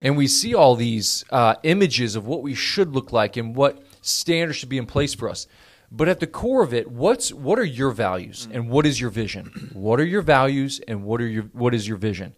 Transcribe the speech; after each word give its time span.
and 0.00 0.16
we 0.16 0.26
see 0.26 0.54
all 0.54 0.76
these 0.76 1.24
uh, 1.30 1.56
images 1.62 2.16
of 2.16 2.26
what 2.26 2.42
we 2.42 2.54
should 2.54 2.94
look 2.94 3.12
like 3.12 3.36
and 3.36 3.56
what 3.56 3.82
standards 4.00 4.58
should 4.58 4.68
be 4.68 4.78
in 4.78 4.86
place 4.86 5.14
for 5.14 5.28
us. 5.28 5.46
But 5.90 6.08
at 6.08 6.20
the 6.20 6.26
core 6.26 6.62
of 6.62 6.74
it, 6.74 6.90
what's 6.90 7.32
what 7.32 7.58
are 7.58 7.64
your 7.64 7.90
values 7.90 8.46
and 8.52 8.68
what 8.68 8.84
is 8.86 9.00
your 9.00 9.10
vision? 9.10 9.70
What 9.72 9.98
are 10.00 10.04
your 10.04 10.22
values 10.22 10.80
and 10.86 11.02
what 11.02 11.20
are 11.20 11.26
your 11.26 11.44
what 11.44 11.74
is 11.74 11.88
your 11.88 11.96
vision? 11.96 12.36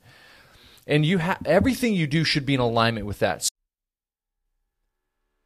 And 0.86 1.04
you 1.04 1.18
have 1.18 1.38
everything 1.44 1.94
you 1.94 2.06
do 2.06 2.24
should 2.24 2.46
be 2.46 2.54
in 2.54 2.60
alignment 2.60 3.06
with 3.06 3.18
that. 3.18 3.48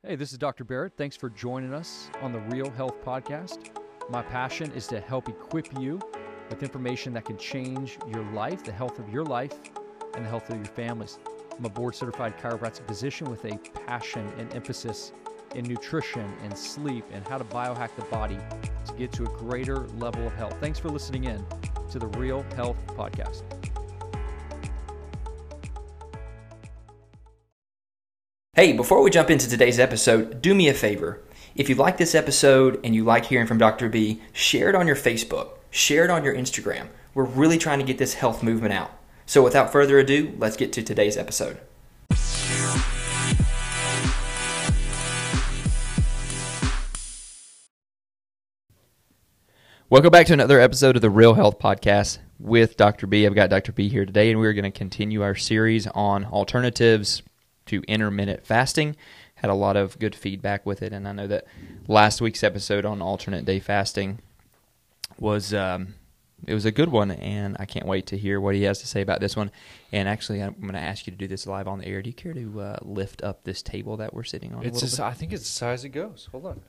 Hey, 0.07 0.17
this 0.17 0.33
is 0.33 0.39
Dr. 0.39 0.65
Barrett. 0.65 0.93
Thanks 0.99 1.17
for 1.17 1.31
joining 1.31 1.73
us 1.73 2.11
on 2.21 2.31
the 2.31 2.41
Real 2.41 2.71
Health 2.71 3.03
Podcast. 3.03 3.71
My 4.11 4.21
passion 4.21 4.71
is 4.73 4.87
to 4.89 5.01
help 5.01 5.31
equip 5.31 5.81
you 5.81 5.99
with 6.51 6.63
information 6.63 7.15
that 7.15 7.25
can 7.25 7.39
change 7.39 7.99
your 8.13 8.23
life, 8.33 8.63
the 8.63 8.73
health 8.73 8.99
of 8.99 9.09
your 9.09 9.25
life, 9.25 9.55
and 10.15 10.27
the 10.27 10.29
health 10.29 10.51
of 10.51 10.57
your 10.57 10.67
families. 10.67 11.19
I'm 11.57 11.65
a 11.65 11.69
board 11.69 11.95
certified 11.95 12.37
chiropractic 12.39 12.87
physician 12.87 13.31
with 13.31 13.45
a 13.45 13.57
passion 13.87 14.29
and 14.39 14.53
emphasis 14.55 15.13
in 15.55 15.65
nutrition 15.65 16.33
and 16.43 16.57
sleep 16.57 17.05
and 17.13 17.27
how 17.29 17.39
to 17.39 17.45
biohack 17.45 17.95
the 17.95 18.03
body 18.07 18.39
to 18.87 18.93
get 18.95 19.13
to 19.13 19.23
a 19.23 19.29
greater 19.39 19.79
level 19.99 20.27
of 20.27 20.35
health. 20.35 20.57
Thanks 20.61 20.81
for 20.81 20.89
listening 20.89 21.25
in 21.25 21.45
to 21.91 21.99
the 22.01 22.09
Real 22.09 22.45
Health 22.57 22.77
Podcast. 22.89 23.43
Hey, 28.55 28.73
before 28.73 29.03
we 29.03 29.11
jump 29.11 29.31
into 29.31 29.49
today's 29.49 29.79
episode, 29.79 30.41
do 30.43 30.55
me 30.55 30.69
a 30.69 30.75
favor. 30.75 31.23
If 31.55 31.69
you 31.69 31.77
like 31.77 31.99
this 31.99 32.17
episode 32.17 32.81
and 32.83 32.95
you 32.95 33.05
like 33.05 33.27
hearing 33.27 33.47
from 33.47 33.59
Dr. 33.59 33.89
B, 33.89 34.21
share 34.33 34.69
it 34.69 34.75
on 34.75 34.89
your 34.89 34.97
Facebook, 34.97 35.51
share 35.71 36.05
it 36.05 36.11
on 36.11 36.25
your 36.25 36.35
Instagram. 36.35 36.89
We're 37.15 37.25
really 37.25 37.59
trying 37.59 37.79
to 37.79 37.85
get 37.85 37.99
this 37.99 38.15
health 38.15 38.43
movement 38.43 38.73
out. 38.73 38.93
So 39.27 39.43
without 39.43 39.73
further 39.73 39.99
ado, 39.99 40.35
let's 40.39 40.57
get 40.57 40.73
to 40.75 40.83
today's 40.83 41.17
episode. 41.17 41.59
Welcome 49.91 50.11
back 50.11 50.27
to 50.27 50.33
another 50.33 50.61
episode 50.61 50.97
of 50.97 51.03
the 51.03 51.11
Real 51.11 51.35
Health 51.35 51.59
Podcast 51.59 52.19
with 52.39 52.77
Dr. 52.77 53.07
B. 53.07 53.27
I've 53.27 53.35
got 53.35 53.49
Dr. 53.49 53.73
B 53.73 53.89
here 53.89 54.05
today, 54.05 54.31
and 54.31 54.41
we're 54.41 54.53
going 54.53 54.65
to 54.65 54.71
continue 54.71 55.23
our 55.23 55.35
series 55.35 55.87
on 55.89 56.25
alternatives 56.25 57.23
to 57.67 57.83
intermittent 57.87 58.45
fasting. 58.45 58.97
Had 59.37 59.51
a 59.51 59.55
lot 59.55 59.77
of 59.77 59.99
good 59.99 60.15
feedback 60.15 60.67
with 60.67 60.83
it, 60.83 60.93
and 60.93 61.07
I 61.07 61.13
know 61.13 61.27
that 61.29 61.47
last 61.87 62.21
week's 62.21 62.43
episode 62.43 62.85
on 62.85 63.01
alternate 63.01 63.45
day 63.45 63.61
fasting 63.61 64.19
was 65.19 65.55
um, 65.55 65.95
it 66.47 66.55
was 66.55 66.65
a 66.65 66.73
good 66.73 66.91
one, 66.91 67.11
and 67.11 67.57
I 67.59 67.65
can't 67.65 67.87
wait 67.87 68.07
to 68.07 68.19
hear 68.19 68.41
what 68.41 68.55
he 68.55 68.63
has 68.65 68.81
to 68.81 68.87
say 68.87 69.01
about 69.01 69.21
this 69.21 69.37
one. 69.37 69.51
And 69.93 70.09
actually, 70.09 70.43
I'm 70.43 70.55
going 70.61 70.75
to 70.75 70.79
ask 70.79 71.07
you 71.07 71.11
to 71.13 71.17
do 71.17 71.27
this 71.27 71.47
live 71.47 71.69
on 71.69 71.79
the 71.79 71.87
air. 71.87 72.03
Do 72.03 72.11
you 72.11 72.15
care 72.15 72.33
to 72.35 72.61
uh, 72.61 72.77
lift 72.83 73.23
up 73.23 73.45
this 73.45 73.63
table 73.63 73.97
that 73.99 74.15
we're 74.15 74.25
sitting 74.25 74.55
on? 74.55 74.65
It's 74.65 74.83
a 74.83 74.85
as, 74.85 74.93
little 74.93 75.07
I 75.07 75.13
think 75.13 75.33
it's 75.33 75.61
high 75.61 75.73
as 75.73 75.85
it 75.85 75.91
goes. 75.91 76.29
Hold 76.33 76.47
on. 76.47 76.63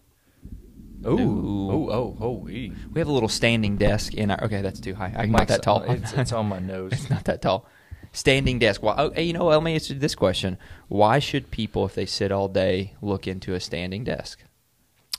Oh, 1.04 1.18
oh, 1.18 1.90
oh, 1.92 2.18
oh, 2.20 2.50
ee. 2.50 2.72
We 2.92 3.00
have 3.00 3.08
a 3.08 3.12
little 3.12 3.30
standing 3.30 3.78
desk 3.78 4.14
in 4.14 4.32
our. 4.32 4.44
Okay, 4.46 4.62
that's 4.62 4.80
too 4.80 4.96
high. 4.96 5.14
I'm 5.16 5.32
not 5.32 5.48
that 5.50 5.62
tall. 5.62 5.84
It's, 5.84 6.14
it's 6.14 6.32
on 6.32 6.48
my 6.48 6.60
nose. 6.60 6.92
it's 6.94 7.10
not 7.10 7.26
that 7.26 7.42
tall. 7.42 7.68
Standing 8.12 8.60
desk. 8.60 8.82
Why? 8.82 8.96
Oh, 8.98 9.12
hey, 9.12 9.24
you 9.24 9.34
know, 9.34 9.46
let 9.46 9.62
me 9.62 9.76
answer 9.76 9.94
this 9.94 10.16
question: 10.16 10.58
Why 10.88 11.20
should 11.20 11.52
people, 11.52 11.86
if 11.86 11.94
they 11.94 12.06
sit 12.06 12.32
all 12.32 12.48
day, 12.48 12.94
look 13.02 13.28
into 13.28 13.54
a 13.54 13.60
standing 13.60 14.04
desk? 14.04 14.44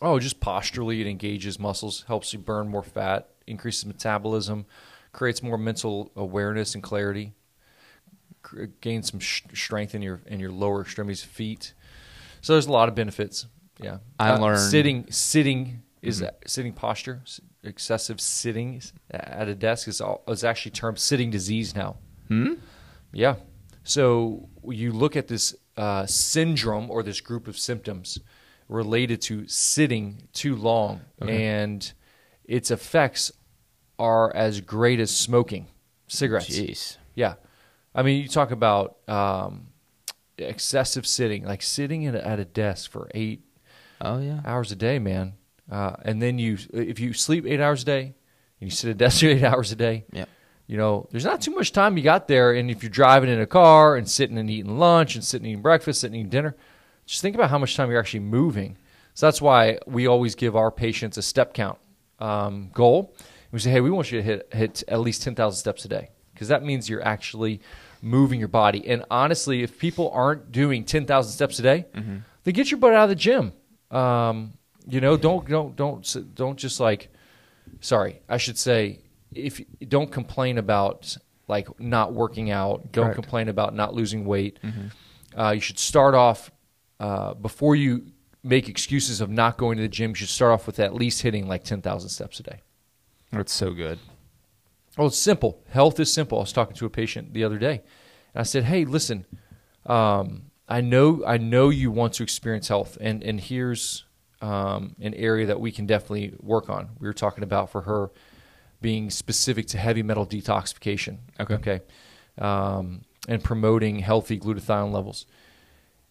Oh, 0.03 0.19
just 0.19 0.41
posturally, 0.41 1.01
it 1.01 1.07
engages 1.07 1.59
muscles, 1.59 2.05
helps 2.09 2.33
you 2.33 2.39
burn 2.39 2.69
more 2.69 2.83
fat, 2.83 3.29
increases 3.47 3.87
metabolism, 3.87 4.67
creates 5.13 5.43
more 5.43 5.59
mental 5.59 6.11
awareness 6.17 6.75
and 6.75 6.83
clarity, 6.83 7.33
cr- 8.43 8.65
gains 8.81 9.11
some 9.11 9.21
sh- 9.21 9.43
strength 9.55 9.95
in 9.95 10.03
your 10.03 10.21
in 10.27 10.41
your 10.41 10.51
lower 10.53 10.83
extremities, 10.83 11.23
feet. 11.23 11.73
So 12.41 12.53
there's 12.53 12.67
a 12.67 12.73
lot 12.73 12.89
of 12.89 12.95
benefits. 12.95 13.47
Yeah, 13.83 13.99
I 14.19 14.31
Uh, 14.31 14.39
learned- 14.41 14.71
sitting. 14.71 15.11
Sitting 15.11 15.83
is 16.03 16.21
Mhm. 16.23 16.31
sitting 16.47 16.73
posture. 16.73 17.23
Excessive 17.63 18.21
sitting 18.21 18.81
at 19.11 19.49
a 19.49 19.55
desk 19.55 19.89
is 19.89 20.01
all, 20.01 20.23
is 20.29 20.45
actually 20.45 20.71
termed 20.71 20.99
sitting 21.01 21.31
disease 21.31 21.75
now. 21.75 21.97
Hmm. 22.29 22.55
Yeah. 23.13 23.37
So 23.83 24.49
you 24.65 24.93
look 24.93 25.17
at 25.17 25.27
this 25.29 25.55
uh, 25.77 26.07
syndrome 26.07 26.91
or 26.91 27.03
this 27.03 27.21
group 27.21 27.47
of 27.47 27.59
symptoms 27.59 28.19
related 28.69 29.21
to 29.21 29.47
sitting 29.47 30.23
too 30.33 30.57
long, 30.57 31.03
Okay. 31.21 31.45
and 31.47 31.93
its 32.47 32.71
effects 32.71 33.31
are 33.99 34.35
as 34.35 34.61
great 34.61 35.01
as 35.01 35.11
smoking 35.15 35.67
cigarettes. 36.09 36.49
Jeez. 36.59 36.97
Yeah. 37.15 37.35
I 37.95 38.03
mean, 38.03 38.23
you 38.23 38.29
talk 38.29 38.51
about 38.51 38.97
um, 39.09 39.69
excessive 40.39 41.07
sitting, 41.07 41.45
like 41.45 41.63
sitting 41.63 42.07
at 42.07 42.15
a, 42.15 42.27
at 42.27 42.39
a 42.39 42.45
desk 42.45 42.91
for 42.91 43.09
eight 43.15 43.43
Oh 44.01 44.19
yeah. 44.21 44.41
hours 44.45 44.71
a 44.73 44.77
day, 44.77 44.99
man. 44.99 45.35
Uh, 45.71 45.97
and 46.03 46.21
then 46.21 46.39
you, 46.39 46.59
if 46.73 47.01
you 47.01 47.13
sleep 47.15 47.47
eight 47.47 47.61
hours 47.61 47.83
a 47.83 47.87
day, 47.87 48.03
and 48.61 48.71
you 48.71 48.71
sit 48.71 48.89
at 48.91 48.97
a 48.97 48.99
desk 48.99 49.21
for 49.21 49.27
eight 49.27 49.43
hours 49.43 49.73
a 49.73 49.77
day, 49.77 50.05
Yep. 50.13 50.29
you 50.67 50.77
know, 50.77 51.09
there's 51.11 51.25
not 51.25 51.41
too 51.41 51.53
much 51.53 51.73
time 51.73 51.97
you 51.97 52.03
got 52.05 52.29
there. 52.29 52.53
And 52.53 52.71
if 52.71 52.83
you're 52.83 52.91
driving 52.91 53.31
in 53.31 53.41
a 53.41 53.47
car 53.47 53.97
and 53.97 54.09
sitting 54.09 54.37
and 54.39 54.51
eating 54.51 54.79
lunch 54.79 55.15
and 55.15 55.25
sitting 55.25 55.47
and 55.47 55.53
eating 55.53 55.63
breakfast, 55.63 56.03
sitting 56.03 56.15
and 56.15 56.21
eating 56.21 56.31
dinner, 56.31 56.57
just 57.07 57.23
think 57.23 57.35
about 57.35 57.49
how 57.51 57.59
much 57.59 57.75
time 57.77 57.91
you're 57.91 57.99
actually 58.01 58.21
moving. 58.21 58.77
So 59.15 59.27
that's 59.27 59.41
why 59.41 59.79
we 59.87 60.07
always 60.07 60.35
give 60.35 60.55
our 60.57 60.71
patients 60.71 61.17
a 61.17 61.23
step 61.23 61.55
count 61.55 61.79
um, 62.19 62.71
goal. 62.75 63.15
We 63.53 63.59
say, 63.59 63.71
hey, 63.71 63.81
we 63.81 63.91
want 63.91 64.11
you 64.11 64.19
to 64.19 64.23
hit, 64.23 64.49
hit 64.53 64.83
at 64.89 65.01
least 65.01 65.23
10,000 65.23 65.57
steps 65.57 65.85
a 65.85 65.89
day 65.89 66.11
because 66.33 66.49
that 66.49 66.63
means 66.63 66.89
you're 66.89 67.05
actually 67.05 67.61
moving 68.03 68.39
your 68.39 68.49
body. 68.49 68.87
And 68.87 69.05
honestly, 69.11 69.63
if 69.63 69.79
people 69.79 70.11
aren't 70.13 70.53
doing 70.53 70.85
10,000 70.85 71.33
steps 71.33 71.59
a 71.59 71.63
day, 71.63 71.87
then 71.95 72.55
get 72.55 72.71
your 72.71 72.79
butt 72.79 72.93
out 72.93 73.05
of 73.05 73.09
the 73.09 73.15
gym. 73.15 73.53
Um, 73.91 74.53
you 74.89 75.01
know, 75.01 75.17
don't 75.17 75.49
don't 75.49 75.75
don't 75.75 76.35
don't 76.35 76.57
just 76.57 76.79
like 76.81 77.09
sorry, 77.81 78.21
I 78.29 78.37
should 78.37 78.59
say 78.59 79.01
if 79.33 79.61
don't 79.89 80.11
complain 80.11 80.59
about 80.59 81.17
like 81.49 81.69
not 81.81 82.13
working 82.13 82.51
out, 82.51 82.93
don't 82.93 83.07
Correct. 83.07 83.15
complain 83.17 83.49
about 83.49 83.75
not 83.75 83.95
losing 83.95 84.25
weight. 84.25 84.59
Uh, 85.37 85.51
you 85.51 85.61
should 85.61 85.79
start 85.79 86.15
off 86.15 86.51
uh, 87.01 87.35
before 87.35 87.77
you 87.77 88.07
make 88.43 88.69
excuses 88.69 89.21
of 89.21 89.29
not 89.31 89.57
going 89.59 89.77
to 89.77 89.83
the 89.83 89.89
gym. 89.89 90.11
You 90.11 90.17
should 90.17 90.29
start 90.29 90.53
off 90.53 90.67
with 90.67 90.79
at 90.79 90.95
least 90.95 91.23
hitting 91.23 91.49
like 91.49 91.65
ten 91.65 91.83
thousand 91.83 92.11
steps 92.11 92.41
a 92.41 92.43
day. 92.43 92.63
That's 93.33 93.53
so 93.53 93.73
good. 93.73 93.99
Oh, 94.99 95.07
it's 95.07 95.19
simple. 95.19 95.63
Health 95.69 96.01
is 96.01 96.13
simple. 96.13 96.39
I 96.39 96.43
was 96.43 96.53
talking 96.53 96.77
to 96.77 96.87
a 96.87 96.91
patient 96.91 97.35
the 97.35 97.45
other 97.45 97.59
day, 97.59 97.83
and 98.35 98.41
I 98.41 98.43
said, 98.45 98.65
"Hey, 98.65 98.85
listen, 98.85 99.27
um, 99.85 100.51
I 100.69 100.81
know 100.81 101.23
I 101.27 101.37
know 101.37 101.69
you 101.69 101.91
want 101.91 102.15
to 102.15 102.23
experience 102.23 102.69
health, 102.69 102.97
and 103.01 103.23
and 103.23 103.41
here's 103.41 104.05
um, 104.41 104.97
an 105.01 105.15
area 105.15 105.47
that 105.47 105.61
we 105.61 105.71
can 105.71 105.87
definitely 105.87 106.35
work 106.41 106.71
on. 106.71 106.91
We 106.99 107.07
were 107.07 107.15
talking 107.15 107.45
about 107.45 107.71
for 107.71 107.83
her 107.83 108.11
being 108.81 109.11
specific 109.11 109.67
to 109.69 109.79
heavy 109.79 110.03
metal 110.03 110.27
detoxification. 110.27 111.19
Okay. 111.41 111.55
Okay, 111.55 111.81
um, 112.39 113.03
and 113.29 113.43
promoting 113.45 113.99
healthy 114.01 114.39
glutathione 114.39 114.93
levels. 114.93 115.27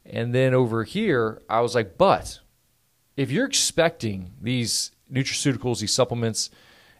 And 0.05 0.35
then 0.35 0.53
over 0.53 0.83
here, 0.83 1.41
I 1.49 1.61
was 1.61 1.73
like, 1.73 1.97
but 1.97 2.39
if 3.17 3.31
you're 3.31 3.47
expecting 3.47 4.33
these 4.39 4.91
nutraceuticals, 5.11 5.79
these 5.79 5.93
supplements, 5.93 6.51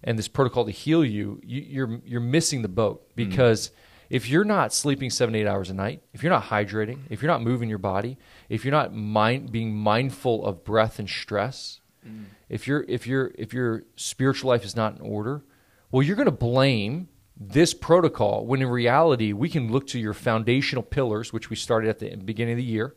and 0.06 0.18
this 0.18 0.28
protocol 0.30 0.64
to 0.66 0.72
heal 0.72 1.04
you, 1.04 1.42
you 1.44 1.62
you're 1.68 2.02
you're 2.06 2.22
missing 2.22 2.62
the 2.62 2.70
boat 2.70 3.02
mm-hmm. 3.10 3.30
because 3.30 3.72
if 4.10 4.30
you're 4.30 4.46
not 4.46 4.72
sleeping 4.72 5.10
seven 5.10 5.36
eight 5.36 5.48
hours 5.48 5.70
a 5.70 5.74
night, 5.74 6.04
if 6.14 6.24
you're 6.24 6.32
not 6.32 6.44
hydrating, 6.44 7.00
if 7.10 7.22
you're 7.22 7.32
not 7.32 7.42
moving 7.42 7.68
your 7.68 7.80
body, 7.80 8.18
if 8.48 8.64
you're 8.64 8.72
not 8.72 8.94
mind 8.94 9.52
being 9.52 9.76
mindful 9.76 10.46
of 10.46 10.64
breath 10.64 11.00
and 11.00 11.10
stress, 11.10 11.82
mm-hmm. 12.08 12.26
if 12.48 12.68
your 12.68 12.86
if 12.88 13.08
your 13.08 13.32
if 13.38 13.54
your 13.54 13.84
spiritual 13.96 14.50
life 14.50 14.64
is 14.64 14.76
not 14.76 14.96
in 14.96 15.02
order, 15.02 15.44
well, 15.92 16.04
you're 16.04 16.16
going 16.16 16.26
to 16.26 16.32
blame 16.32 17.10
this 17.36 17.74
protocol 17.74 18.46
when 18.46 18.62
in 18.62 18.68
reality 18.68 19.34
we 19.34 19.50
can 19.50 19.72
look 19.72 19.88
to 19.88 20.00
your 20.00 20.14
foundational 20.14 20.84
pillars, 20.84 21.34
which 21.34 21.50
we 21.50 21.56
started 21.56 21.90
at 21.90 22.00
the 22.00 22.16
beginning 22.16 22.54
of 22.54 22.58
the 22.58 22.64
year, 22.64 22.96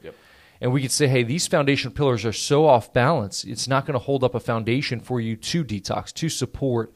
and 0.61 0.73
we 0.73 0.83
could 0.83 0.93
say, 0.93 1.09
hey, 1.09 1.23
these 1.23 1.47
foundational 1.47 1.95
pillars 1.95 2.25
are 2.25 2.33
so 2.33 2.67
off 2.67 2.93
balance, 2.93 3.45
it's 3.45 3.67
not 3.67 3.87
going 3.87 3.95
to 3.95 4.05
hold 4.05 4.23
up 4.23 4.35
a 4.35 4.41
foundation 4.41 5.01
for 5.01 5.21
you 5.21 5.37
to 5.37 5.65
detox 5.65 6.13
to 6.15 6.29
support 6.29 6.93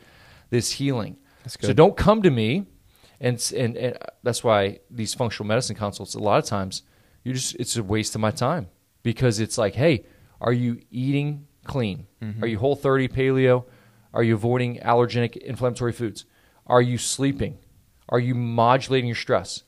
this 0.52 0.70
healing. 0.72 1.16
That's 1.42 1.56
So 1.60 1.72
don't 1.72 1.96
come 1.96 2.22
to 2.22 2.30
me, 2.30 2.66
and, 3.20 3.52
and 3.56 3.76
and 3.76 3.96
uh, 3.96 4.06
that's 4.22 4.44
why 4.44 4.78
these 4.90 5.14
functional 5.14 5.48
medicine 5.48 5.74
consults 5.74 6.14
a 6.14 6.20
lot 6.20 6.38
of 6.38 6.44
times 6.44 6.82
you 7.24 7.32
just 7.32 7.56
it's 7.56 7.76
a 7.76 7.82
waste 7.82 8.14
of 8.14 8.20
my 8.20 8.30
time 8.30 8.68
because 9.02 9.40
it's 9.40 9.58
like, 9.58 9.74
hey, 9.74 10.04
are 10.40 10.52
you 10.52 10.80
eating 10.90 11.46
clean? 11.64 12.06
Mm-hmm. 12.22 12.44
Are 12.44 12.46
you 12.46 12.58
whole 12.58 12.76
30 12.76 13.08
paleo? 13.08 13.64
Are 14.12 14.22
you 14.22 14.34
avoiding 14.34 14.78
allergenic 14.80 15.36
inflammatory 15.36 15.92
foods? 15.92 16.26
Are 16.66 16.82
you 16.82 16.98
sleeping? 16.98 17.58
Are 18.08 18.20
you 18.20 18.34
modulating 18.34 19.08
your 19.08 19.16
stress? 19.16 19.62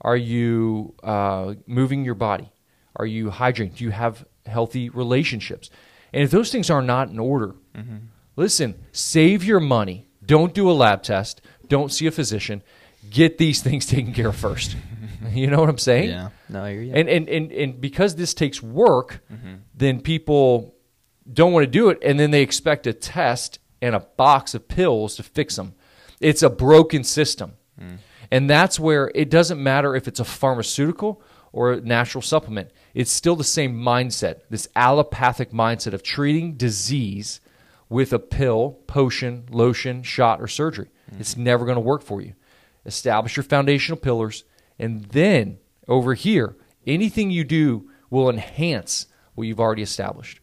Are 0.00 0.16
you 0.16 0.94
uh, 1.02 1.54
moving 1.66 2.04
your 2.04 2.14
body? 2.14 2.52
Are 2.96 3.06
you 3.06 3.30
hydrating? 3.30 3.74
Do 3.76 3.84
you 3.84 3.90
have 3.90 4.24
healthy 4.46 4.88
relationships? 4.88 5.70
And 6.12 6.22
if 6.22 6.30
those 6.30 6.52
things 6.52 6.70
are 6.70 6.82
not 6.82 7.08
in 7.08 7.18
order, 7.18 7.56
mm-hmm. 7.74 7.96
listen, 8.36 8.76
save 8.92 9.44
your 9.44 9.60
money. 9.60 10.07
Don't 10.28 10.52
do 10.54 10.70
a 10.70 10.72
lab 10.72 11.02
test. 11.02 11.40
Don't 11.68 11.90
see 11.90 12.06
a 12.06 12.12
physician. 12.12 12.62
Get 13.10 13.38
these 13.38 13.62
things 13.66 13.86
taken 13.86 14.12
care 14.12 14.28
of 14.28 14.36
first. 14.36 14.76
You 15.32 15.48
know 15.48 15.58
what 15.58 15.68
I'm 15.68 15.78
saying? 15.78 16.10
Yeah. 16.10 16.30
No, 16.48 16.62
I 16.62 16.72
hear 16.72 16.82
you. 16.82 16.92
And, 16.94 17.08
and 17.08 17.28
and 17.28 17.50
and 17.50 17.80
because 17.80 18.14
this 18.14 18.32
takes 18.34 18.62
work, 18.62 19.20
mm-hmm. 19.30 19.56
then 19.74 20.00
people 20.00 20.76
don't 21.30 21.52
want 21.52 21.64
to 21.64 21.70
do 21.70 21.90
it, 21.90 21.98
and 22.02 22.18
then 22.18 22.30
they 22.30 22.40
expect 22.40 22.86
a 22.86 22.92
test 22.92 23.58
and 23.82 23.96
a 23.96 24.00
box 24.00 24.54
of 24.54 24.68
pills 24.68 25.16
to 25.16 25.24
fix 25.24 25.56
them. 25.56 25.74
It's 26.20 26.42
a 26.42 26.48
broken 26.48 27.02
system, 27.02 27.54
mm. 27.78 27.98
and 28.30 28.48
that's 28.48 28.78
where 28.78 29.10
it 29.14 29.28
doesn't 29.28 29.62
matter 29.62 29.96
if 29.96 30.06
it's 30.06 30.20
a 30.20 30.24
pharmaceutical 30.24 31.20
or 31.52 31.72
a 31.72 31.80
natural 31.80 32.22
supplement. 32.22 32.70
It's 32.94 33.10
still 33.10 33.36
the 33.36 33.44
same 33.44 33.74
mindset, 33.74 34.42
this 34.50 34.68
allopathic 34.76 35.50
mindset 35.50 35.94
of 35.94 36.02
treating 36.02 36.54
disease 36.54 37.40
with 37.88 38.12
a 38.12 38.18
pill, 38.18 38.80
potion, 38.86 39.46
lotion, 39.50 40.02
shot, 40.02 40.40
or 40.40 40.46
surgery. 40.46 40.88
It's 41.18 41.36
never 41.36 41.64
going 41.64 41.76
to 41.76 41.80
work 41.80 42.02
for 42.02 42.20
you. 42.20 42.34
Establish 42.84 43.36
your 43.36 43.44
foundational 43.44 43.98
pillars, 43.98 44.44
and 44.78 45.04
then 45.06 45.58
over 45.86 46.14
here, 46.14 46.56
anything 46.86 47.30
you 47.30 47.44
do 47.44 47.90
will 48.10 48.28
enhance 48.28 49.06
what 49.34 49.46
you've 49.46 49.60
already 49.60 49.82
established. 49.82 50.40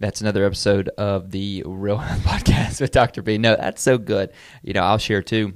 That's 0.00 0.20
another 0.20 0.44
episode 0.44 0.88
of 0.90 1.30
the 1.30 1.62
Real 1.66 1.98
Health 1.98 2.22
Podcast 2.44 2.80
with 2.80 2.92
Dr. 2.92 3.20
B. 3.22 3.36
No, 3.36 3.56
that's 3.56 3.82
so 3.82 3.98
good. 3.98 4.30
You 4.62 4.72
know, 4.72 4.82
I'll 4.82 4.98
share 4.98 5.22
too. 5.22 5.54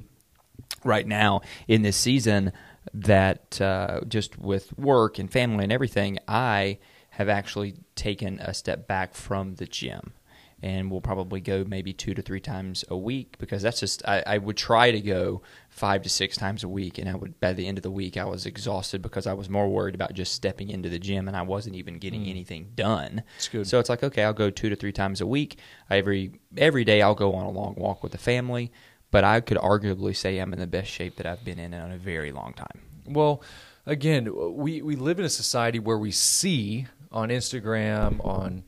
Right 0.83 1.07
now 1.07 1.41
in 1.67 1.81
this 1.81 1.95
season, 1.95 2.51
that 2.93 3.61
uh, 3.61 4.01
just 4.07 4.37
with 4.37 4.77
work 4.77 5.17
and 5.17 5.31
family 5.31 5.63
and 5.63 5.71
everything, 5.71 6.19
I 6.27 6.79
have 7.11 7.29
actually 7.29 7.75
taken 7.95 8.39
a 8.39 8.53
step 8.53 8.87
back 8.87 9.13
from 9.15 9.55
the 9.55 9.65
gym. 9.65 10.13
And 10.63 10.89
we'll 10.89 11.01
probably 11.01 11.41
go 11.41 11.65
maybe 11.67 11.91
two 11.91 12.13
to 12.13 12.21
three 12.21 12.39
times 12.39 12.85
a 12.87 12.97
week 12.97 13.35
because 13.37 13.61
that's 13.61 13.81
just 13.81 14.01
I, 14.07 14.23
I 14.25 14.37
would 14.37 14.55
try 14.55 14.91
to 14.91 15.01
go 15.01 15.41
five 15.69 16.03
to 16.03 16.09
six 16.09 16.37
times 16.37 16.63
a 16.63 16.69
week, 16.69 16.97
and 16.97 17.09
I 17.09 17.15
would 17.15 17.37
by 17.41 17.51
the 17.51 17.67
end 17.67 17.77
of 17.77 17.83
the 17.83 17.91
week 17.91 18.15
I 18.15 18.23
was 18.23 18.45
exhausted 18.45 19.01
because 19.01 19.27
I 19.27 19.33
was 19.33 19.49
more 19.49 19.67
worried 19.67 19.93
about 19.93 20.13
just 20.13 20.33
stepping 20.33 20.69
into 20.69 20.87
the 20.87 20.99
gym 20.99 21.27
and 21.27 21.35
I 21.35 21.41
wasn't 21.41 21.75
even 21.75 21.99
getting 21.99 22.25
mm. 22.25 22.29
anything 22.29 22.71
done. 22.75 23.23
So 23.67 23.79
it's 23.79 23.89
like 23.89 24.03
okay, 24.03 24.23
I'll 24.23 24.33
go 24.33 24.49
two 24.49 24.69
to 24.69 24.75
three 24.75 24.93
times 24.93 25.19
a 25.19 25.27
week. 25.27 25.59
Every 25.89 26.39
every 26.57 26.85
day 26.85 27.01
I'll 27.01 27.13
go 27.13 27.33
on 27.33 27.45
a 27.45 27.51
long 27.51 27.75
walk 27.75 28.01
with 28.01 28.13
the 28.13 28.17
family, 28.17 28.71
but 29.11 29.23
I 29.25 29.41
could 29.41 29.57
arguably 29.57 30.15
say 30.15 30.39
I'm 30.39 30.53
in 30.53 30.59
the 30.59 30.67
best 30.67 30.89
shape 30.89 31.17
that 31.17 31.25
I've 31.25 31.43
been 31.43 31.59
in 31.59 31.73
in 31.73 31.91
a 31.91 31.97
very 31.97 32.31
long 32.31 32.53
time. 32.53 32.81
Well, 33.05 33.43
again, 33.85 34.29
we, 34.55 34.81
we 34.81 34.95
live 34.95 35.19
in 35.19 35.25
a 35.25 35.29
society 35.29 35.79
where 35.79 35.97
we 35.97 36.11
see 36.11 36.87
on 37.11 37.29
Instagram, 37.29 38.25
on 38.25 38.63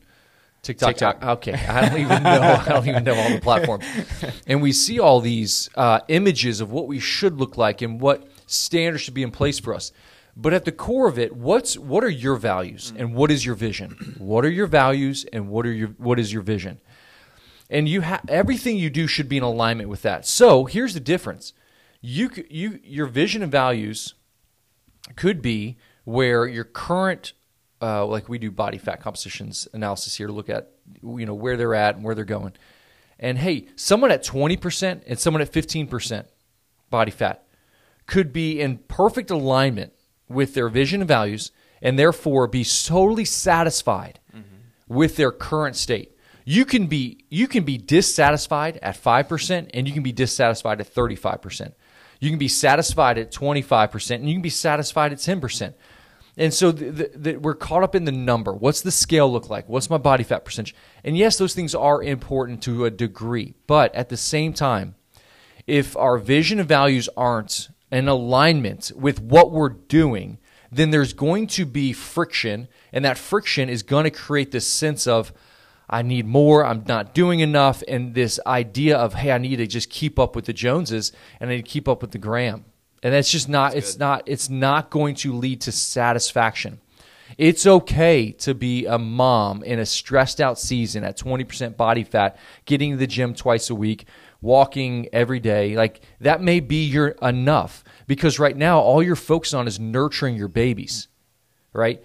TikTok. 0.66 0.88
TikTok. 0.88 1.24
Okay, 1.24 1.54
I 1.54 1.88
don't 1.88 2.00
even 2.00 2.22
know. 2.22 2.62
I 2.66 2.68
don't 2.68 2.88
even 2.88 3.04
know 3.04 3.14
all 3.14 3.30
the 3.30 3.40
platforms, 3.40 3.84
and 4.46 4.60
we 4.60 4.72
see 4.72 4.98
all 4.98 5.20
these 5.20 5.70
uh, 5.74 6.00
images 6.08 6.60
of 6.60 6.70
what 6.70 6.86
we 6.86 6.98
should 6.98 7.38
look 7.38 7.56
like 7.56 7.82
and 7.82 8.00
what 8.00 8.28
standards 8.46 9.02
should 9.02 9.14
be 9.14 9.22
in 9.22 9.30
place 9.30 9.58
for 9.58 9.74
us. 9.74 9.92
But 10.36 10.52
at 10.52 10.66
the 10.66 10.72
core 10.72 11.08
of 11.08 11.18
it, 11.18 11.34
what's 11.34 11.78
what 11.78 12.04
are 12.04 12.10
your 12.10 12.36
values 12.36 12.92
and 12.96 13.14
what 13.14 13.30
is 13.30 13.46
your 13.46 13.54
vision? 13.54 14.16
What 14.18 14.44
are 14.44 14.50
your 14.50 14.66
values 14.66 15.24
and 15.32 15.48
what 15.48 15.66
are 15.66 15.72
your 15.72 15.88
what 15.98 16.18
is 16.18 16.32
your 16.32 16.42
vision? 16.42 16.80
and 17.68 17.88
you 17.88 18.02
have 18.02 18.22
everything 18.28 18.76
you 18.76 18.90
do 18.90 19.06
should 19.06 19.28
be 19.28 19.36
in 19.36 19.42
alignment 19.42 19.88
with 19.88 20.02
that. 20.02 20.26
So 20.26 20.64
here's 20.64 20.94
the 20.94 21.00
difference: 21.00 21.52
you 22.00 22.30
you 22.48 22.80
your 22.82 23.06
vision 23.06 23.42
and 23.42 23.50
values 23.50 24.14
could 25.14 25.42
be 25.42 25.76
where 26.04 26.46
your 26.46 26.64
current, 26.64 27.32
uh, 27.82 28.06
like 28.06 28.28
we 28.28 28.38
do 28.38 28.50
body 28.50 28.78
fat 28.78 29.00
compositions 29.00 29.68
analysis 29.72 30.16
here 30.16 30.26
to 30.26 30.32
look 30.32 30.48
at 30.48 30.70
you 31.02 31.26
know 31.26 31.34
where 31.34 31.56
they're 31.56 31.74
at 31.74 31.96
and 31.96 32.04
where 32.04 32.14
they're 32.14 32.24
going, 32.24 32.52
and 33.18 33.38
hey, 33.38 33.66
someone 33.76 34.10
at 34.10 34.22
twenty 34.22 34.56
percent 34.56 35.02
and 35.06 35.18
someone 35.18 35.42
at 35.42 35.52
fifteen 35.52 35.86
percent 35.86 36.28
body 36.90 37.10
fat 37.10 37.44
could 38.06 38.32
be 38.32 38.60
in 38.60 38.78
perfect 38.78 39.30
alignment 39.30 39.92
with 40.28 40.54
their 40.54 40.68
vision 40.68 41.00
and 41.00 41.08
values, 41.08 41.52
and 41.82 41.98
therefore 41.98 42.46
be 42.46 42.64
totally 42.64 43.24
satisfied 43.24 44.20
with 44.88 45.16
their 45.16 45.32
current 45.32 45.76
state. 45.76 46.16
You 46.44 46.64
can 46.64 46.86
be 46.86 47.24
you 47.28 47.48
can 47.48 47.64
be 47.64 47.76
dissatisfied 47.76 48.78
at 48.82 48.96
five 48.96 49.28
percent, 49.28 49.70
and 49.74 49.86
you 49.88 49.92
can 49.92 50.02
be 50.02 50.12
dissatisfied 50.12 50.80
at 50.80 50.86
thirty 50.86 51.16
five 51.16 51.42
percent. 51.42 51.74
You 52.20 52.30
can 52.30 52.38
be 52.38 52.48
satisfied 52.48 53.18
at 53.18 53.32
twenty 53.32 53.62
five 53.62 53.90
percent, 53.90 54.20
and 54.20 54.30
you 54.30 54.36
can 54.36 54.42
be 54.42 54.50
satisfied 54.50 55.12
at 55.12 55.18
ten 55.18 55.40
percent. 55.40 55.76
And 56.36 56.52
so 56.52 56.70
the, 56.70 56.90
the, 56.90 57.10
the, 57.14 57.36
we're 57.36 57.54
caught 57.54 57.82
up 57.82 57.94
in 57.94 58.04
the 58.04 58.12
number. 58.12 58.52
What's 58.52 58.82
the 58.82 58.90
scale 58.90 59.30
look 59.32 59.48
like? 59.48 59.68
What's 59.68 59.88
my 59.88 59.96
body 59.96 60.22
fat 60.22 60.44
percentage? 60.44 60.74
And 61.02 61.16
yes, 61.16 61.38
those 61.38 61.54
things 61.54 61.74
are 61.74 62.02
important 62.02 62.62
to 62.64 62.84
a 62.84 62.90
degree, 62.90 63.54
but 63.66 63.94
at 63.94 64.10
the 64.10 64.16
same 64.16 64.52
time, 64.52 64.96
if 65.66 65.96
our 65.96 66.18
vision 66.18 66.60
and 66.60 66.68
values 66.68 67.08
aren't 67.16 67.70
in 67.90 68.06
alignment 68.06 68.92
with 68.94 69.20
what 69.20 69.50
we're 69.50 69.70
doing, 69.70 70.38
then 70.70 70.90
there's 70.90 71.12
going 71.12 71.46
to 71.46 71.64
be 71.64 71.92
friction, 71.92 72.68
and 72.92 73.04
that 73.04 73.16
friction 73.16 73.68
is 73.68 73.82
going 73.82 74.04
to 74.04 74.10
create 74.10 74.50
this 74.50 74.66
sense 74.66 75.06
of, 75.06 75.32
I 75.88 76.02
need 76.02 76.26
more, 76.26 76.66
I'm 76.66 76.84
not 76.86 77.14
doing 77.14 77.40
enough, 77.40 77.82
and 77.86 78.14
this 78.14 78.40
idea 78.46 78.96
of, 78.96 79.14
hey, 79.14 79.30
I 79.30 79.38
need 79.38 79.56
to 79.56 79.66
just 79.66 79.88
keep 79.88 80.18
up 80.18 80.34
with 80.34 80.46
the 80.46 80.52
Joneses 80.52 81.12
and 81.38 81.48
I 81.48 81.54
need 81.54 81.64
to 81.64 81.70
keep 81.70 81.88
up 81.88 82.02
with 82.02 82.10
the 82.10 82.18
Graham. 82.18 82.64
And 83.06 83.14
that's 83.14 83.30
just 83.30 83.48
not, 83.48 83.76
it's 83.76 83.98
not, 83.98 84.24
it's 84.26 84.50
not 84.50 84.90
going 84.90 85.14
to 85.14 85.32
lead 85.32 85.60
to 85.60 85.70
satisfaction. 85.70 86.80
It's 87.38 87.64
okay 87.64 88.32
to 88.32 88.52
be 88.52 88.84
a 88.84 88.98
mom 88.98 89.62
in 89.62 89.78
a 89.78 89.86
stressed 89.86 90.40
out 90.40 90.58
season 90.58 91.04
at 91.04 91.16
20% 91.16 91.76
body 91.76 92.02
fat, 92.02 92.36
getting 92.64 92.90
to 92.90 92.96
the 92.96 93.06
gym 93.06 93.32
twice 93.32 93.70
a 93.70 93.76
week, 93.76 94.08
walking 94.40 95.08
every 95.12 95.38
day. 95.38 95.76
Like 95.76 96.00
that 96.18 96.42
may 96.42 96.58
be 96.58 96.84
your 96.84 97.10
enough 97.22 97.84
because 98.08 98.40
right 98.40 98.56
now 98.56 98.80
all 98.80 99.04
you're 99.04 99.14
focused 99.14 99.54
on 99.54 99.68
is 99.68 99.78
nurturing 99.78 100.34
your 100.34 100.48
babies, 100.48 101.06
right? 101.72 102.02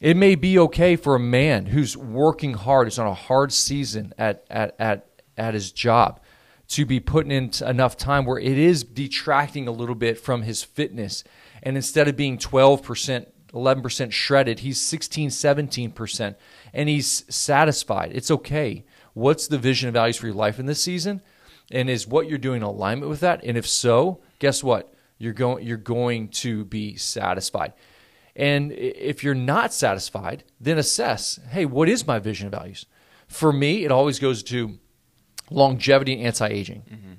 It 0.00 0.16
may 0.16 0.36
be 0.36 0.56
okay 0.60 0.94
for 0.94 1.16
a 1.16 1.20
man 1.20 1.66
who's 1.66 1.96
working 1.96 2.54
hard, 2.54 2.86
who's 2.86 3.00
on 3.00 3.08
a 3.08 3.14
hard 3.14 3.52
season 3.52 4.14
at, 4.18 4.44
at, 4.48 4.76
at, 4.78 5.08
at 5.36 5.54
his 5.54 5.72
job 5.72 6.20
to 6.68 6.86
be 6.86 7.00
putting 7.00 7.30
in 7.30 7.50
enough 7.66 7.96
time 7.96 8.24
where 8.24 8.38
it 8.38 8.58
is 8.58 8.84
detracting 8.84 9.68
a 9.68 9.72
little 9.72 9.94
bit 9.94 10.18
from 10.18 10.42
his 10.42 10.62
fitness. 10.62 11.24
And 11.62 11.76
instead 11.76 12.08
of 12.08 12.16
being 12.16 12.38
12%, 12.38 13.26
11% 13.52 14.12
shredded, 14.12 14.60
he's 14.60 14.80
16, 14.80 15.30
17%, 15.30 16.34
and 16.72 16.88
he's 16.88 17.24
satisfied. 17.34 18.12
It's 18.14 18.30
okay. 18.30 18.84
What's 19.12 19.46
the 19.46 19.58
vision 19.58 19.88
and 19.88 19.94
values 19.94 20.16
for 20.16 20.26
your 20.26 20.34
life 20.34 20.58
in 20.58 20.66
this 20.66 20.82
season? 20.82 21.22
And 21.70 21.88
is 21.88 22.06
what 22.06 22.28
you're 22.28 22.38
doing 22.38 22.58
in 22.58 22.62
alignment 22.62 23.10
with 23.10 23.20
that? 23.20 23.42
And 23.44 23.56
if 23.56 23.66
so, 23.66 24.20
guess 24.38 24.62
what? 24.62 24.92
You're 25.18 25.32
going 25.32 25.64
you're 25.64 25.76
going 25.76 26.28
to 26.28 26.64
be 26.64 26.96
satisfied. 26.96 27.72
And 28.36 28.72
if 28.72 29.22
you're 29.22 29.34
not 29.34 29.72
satisfied, 29.72 30.42
then 30.60 30.76
assess, 30.76 31.38
hey, 31.50 31.64
what 31.64 31.88
is 31.88 32.06
my 32.06 32.18
vision 32.18 32.46
and 32.48 32.56
values? 32.56 32.86
For 33.28 33.52
me, 33.52 33.84
it 33.84 33.92
always 33.92 34.18
goes 34.18 34.42
to 34.44 34.78
longevity 35.50 36.14
and 36.14 36.26
anti-aging. 36.26 36.82
Mm-hmm. 36.82 37.12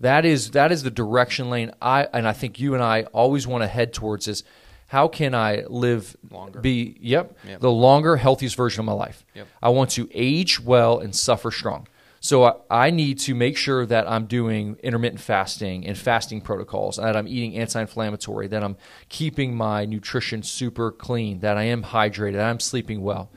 That 0.00 0.24
is 0.24 0.52
that 0.52 0.72
is 0.72 0.82
the 0.82 0.90
direction 0.90 1.50
lane 1.50 1.72
I 1.82 2.08
and 2.12 2.26
I 2.26 2.32
think 2.32 2.58
you 2.58 2.74
and 2.74 2.82
I 2.82 3.02
always 3.12 3.46
want 3.46 3.62
to 3.62 3.68
head 3.68 3.92
towards 3.92 4.26
is 4.28 4.44
how 4.86 5.06
can 5.08 5.34
I 5.34 5.62
live 5.68 6.16
Longer. 6.30 6.60
be 6.60 6.96
yep, 7.00 7.36
Yep. 7.46 7.60
the 7.60 7.70
longer 7.70 8.16
healthiest 8.16 8.56
version 8.56 8.80
of 8.80 8.86
my 8.86 8.92
life. 8.92 9.24
Yep. 9.34 9.46
I 9.62 9.68
want 9.68 9.90
to 9.90 10.08
age 10.12 10.58
well 10.58 10.98
and 10.98 11.14
suffer 11.14 11.50
strong. 11.50 11.86
So 12.22 12.44
I, 12.44 12.52
I 12.70 12.90
need 12.90 13.18
to 13.20 13.34
make 13.34 13.56
sure 13.56 13.86
that 13.86 14.10
I'm 14.10 14.26
doing 14.26 14.76
intermittent 14.82 15.20
fasting 15.20 15.86
and 15.86 15.96
fasting 15.96 16.40
protocols, 16.40 16.98
and 16.98 17.06
that 17.06 17.16
I'm 17.16 17.26
eating 17.28 17.56
anti-inflammatory, 17.56 18.46
that 18.48 18.62
I'm 18.64 18.76
keeping 19.08 19.54
my 19.54 19.84
nutrition 19.86 20.42
super 20.42 20.90
clean, 20.90 21.40
that 21.40 21.56
I 21.56 21.62
am 21.64 21.82
hydrated, 21.84 22.34
that 22.34 22.50
I'm 22.50 22.60
sleeping 22.60 23.00
well, 23.00 23.30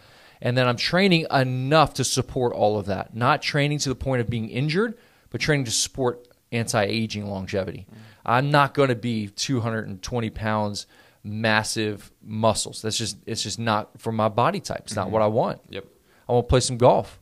and 0.43 0.57
then 0.57 0.67
I'm 0.67 0.75
training 0.75 1.25
enough 1.31 1.93
to 1.95 2.03
support 2.03 2.51
all 2.51 2.77
of 2.77 2.87
that. 2.87 3.15
Not 3.15 3.41
training 3.41 3.79
to 3.79 3.89
the 3.89 3.95
point 3.95 4.19
of 4.19 4.29
being 4.29 4.49
injured, 4.49 4.95
but 5.29 5.39
training 5.39 5.63
to 5.65 5.71
support 5.71 6.27
anti-aging 6.51 7.25
longevity. 7.25 7.87
I'm 8.25 8.51
not 8.51 8.73
going 8.73 8.89
to 8.89 8.95
be 8.95 9.29
220 9.29 10.29
pounds, 10.31 10.85
massive 11.23 12.11
muscles. 12.21 12.81
That's 12.81 12.97
just 12.97 13.17
it's 13.25 13.41
just 13.41 13.57
not 13.57 14.01
for 14.01 14.11
my 14.11 14.27
body 14.27 14.59
type. 14.59 14.81
It's 14.83 14.97
not 14.97 15.05
mm-hmm. 15.05 15.13
what 15.13 15.21
I 15.21 15.27
want. 15.27 15.61
Yep. 15.69 15.85
I 16.27 16.33
want 16.33 16.45
to 16.45 16.49
play 16.49 16.59
some 16.59 16.77
golf. 16.77 17.19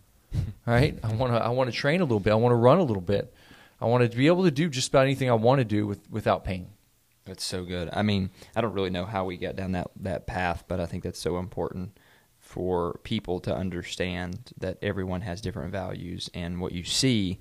Right? 0.65 0.97
I 1.03 1.13
want 1.13 1.33
to 1.33 1.43
I 1.43 1.49
want 1.49 1.69
to 1.69 1.75
train 1.75 2.01
a 2.01 2.05
little 2.05 2.19
bit. 2.19 2.31
I 2.31 2.35
want 2.35 2.53
to 2.53 2.57
run 2.57 2.79
a 2.79 2.83
little 2.83 3.01
bit. 3.01 3.33
I 3.79 3.85
want 3.85 4.09
to 4.09 4.17
be 4.17 4.27
able 4.27 4.43
to 4.45 4.51
do 4.51 4.69
just 4.69 4.89
about 4.89 5.05
anything 5.05 5.29
I 5.29 5.33
want 5.33 5.59
to 5.59 5.65
do 5.65 5.85
with, 5.85 5.99
without 6.09 6.43
pain. 6.43 6.67
That's 7.25 7.43
so 7.43 7.65
good. 7.65 7.89
I 7.93 8.01
mean, 8.01 8.29
I 8.55 8.61
don't 8.61 8.73
really 8.73 8.89
know 8.89 9.05
how 9.05 9.25
we 9.25 9.37
got 9.37 9.55
down 9.55 9.73
that, 9.73 9.91
that 9.97 10.27
path, 10.27 10.63
but 10.67 10.79
I 10.79 10.85
think 10.85 11.03
that's 11.03 11.19
so 11.19 11.37
important 11.37 11.97
for 12.51 12.99
people 13.03 13.39
to 13.39 13.55
understand 13.55 14.51
that 14.59 14.77
everyone 14.81 15.21
has 15.21 15.39
different 15.39 15.71
values 15.71 16.29
and 16.33 16.59
what 16.59 16.73
you 16.73 16.83
see 16.83 17.39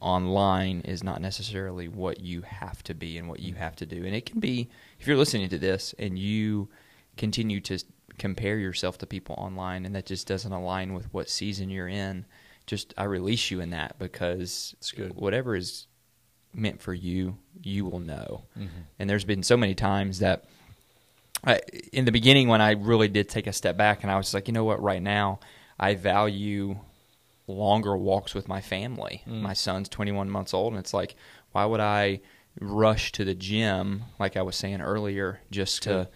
online 0.00 0.80
is 0.80 1.04
not 1.04 1.20
necessarily 1.20 1.86
what 1.86 2.18
you 2.18 2.42
have 2.42 2.82
to 2.82 2.94
be 2.94 3.16
and 3.16 3.28
what 3.28 3.38
you 3.38 3.54
have 3.54 3.76
to 3.76 3.86
do. 3.86 4.04
And 4.04 4.12
it 4.12 4.26
can 4.26 4.40
be 4.40 4.68
if 4.98 5.06
you're 5.06 5.16
listening 5.16 5.48
to 5.50 5.58
this 5.58 5.94
and 6.00 6.18
you 6.18 6.68
continue 7.16 7.60
to 7.60 7.78
compare 8.18 8.58
yourself 8.58 8.98
to 8.98 9.06
people 9.06 9.36
online 9.38 9.86
and 9.86 9.94
that 9.94 10.04
just 10.04 10.26
doesn't 10.26 10.52
align 10.52 10.94
with 10.94 11.06
what 11.14 11.30
season 11.30 11.70
you're 11.70 11.86
in, 11.88 12.26
just 12.66 12.92
I 12.98 13.04
release 13.04 13.52
you 13.52 13.60
in 13.60 13.70
that 13.70 14.00
because 14.00 14.74
It's 14.78 14.90
good. 14.90 15.14
whatever 15.14 15.54
is 15.54 15.86
meant 16.52 16.82
for 16.82 16.92
you, 16.92 17.38
you 17.62 17.84
will 17.84 18.00
know. 18.00 18.46
Mm-hmm. 18.58 18.80
And 18.98 19.08
there's 19.08 19.24
been 19.24 19.44
so 19.44 19.56
many 19.56 19.76
times 19.76 20.18
that 20.18 20.44
I, 21.46 21.60
in 21.92 22.04
the 22.04 22.12
beginning 22.12 22.48
when 22.48 22.60
I 22.60 22.72
really 22.72 23.08
did 23.08 23.28
take 23.28 23.46
a 23.46 23.52
step 23.52 23.76
back 23.76 24.02
and 24.02 24.10
I 24.10 24.16
was 24.16 24.32
like, 24.34 24.48
you 24.48 24.54
know 24.54 24.64
what, 24.64 24.82
right 24.82 25.02
now 25.02 25.40
I 25.78 25.94
value 25.94 26.76
longer 27.46 27.96
walks 27.96 28.34
with 28.34 28.48
my 28.48 28.60
family. 28.60 29.22
Mm. 29.26 29.42
My 29.42 29.52
son's 29.52 29.88
21 29.88 30.30
months 30.30 30.54
old 30.54 30.72
and 30.72 30.80
it's 30.80 30.94
like 30.94 31.14
why 31.52 31.64
would 31.64 31.80
I 31.80 32.20
rush 32.60 33.12
to 33.12 33.24
the 33.24 33.34
gym 33.34 34.04
like 34.18 34.36
I 34.36 34.42
was 34.42 34.56
saying 34.56 34.80
earlier 34.80 35.40
just 35.50 35.82
to 35.84 36.08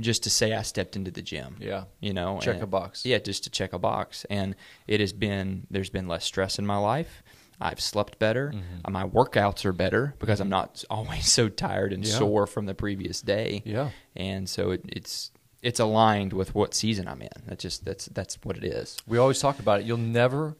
just 0.00 0.24
to 0.24 0.30
say 0.30 0.52
I 0.52 0.62
stepped 0.62 0.96
into 0.96 1.10
the 1.10 1.22
gym. 1.22 1.56
Yeah. 1.60 1.84
You 2.00 2.12
know, 2.12 2.40
Check 2.40 2.54
and- 2.54 2.64
a 2.64 2.66
box. 2.66 3.04
Yeah, 3.06 3.18
just 3.18 3.44
to 3.44 3.50
check 3.50 3.72
a 3.72 3.78
box. 3.78 4.24
And 4.28 4.56
it 4.88 5.00
has 5.00 5.12
been 5.12 5.66
there's 5.70 5.90
been 5.90 6.08
less 6.08 6.24
stress 6.24 6.58
in 6.58 6.66
my 6.66 6.78
life. 6.78 7.22
I've 7.60 7.80
slept 7.80 8.18
better. 8.18 8.52
Mm-hmm. 8.54 8.92
My 8.92 9.04
workouts 9.04 9.64
are 9.64 9.72
better 9.72 10.14
because 10.18 10.40
I'm 10.40 10.48
not 10.48 10.84
always 10.90 11.30
so 11.32 11.48
tired 11.48 11.92
and 11.92 12.04
Yeah. 12.04 12.14
sore 12.18 12.46
from 12.46 12.66
the 12.66 12.74
previous 12.74 13.20
day. 13.20 13.62
Yeah. 13.64 13.90
And 14.16 14.48
so 14.48 14.70
it, 14.72 14.82
it's 14.88 15.30
it's 15.62 15.80
aligned 15.80 16.32
with 16.34 16.54
what 16.54 16.74
season 16.74 17.08
I'm 17.08 17.22
in. 17.22 17.28
That's 17.46 17.62
just 17.62 17.84
that's 17.84 18.06
that's 18.06 18.38
what 18.42 18.56
it 18.56 18.64
is. 18.64 18.96
We 19.06 19.18
always 19.18 19.38
talk 19.40 19.58
about 19.60 19.80
it. 19.80 19.86
You'll 19.86 19.96
never 19.98 20.56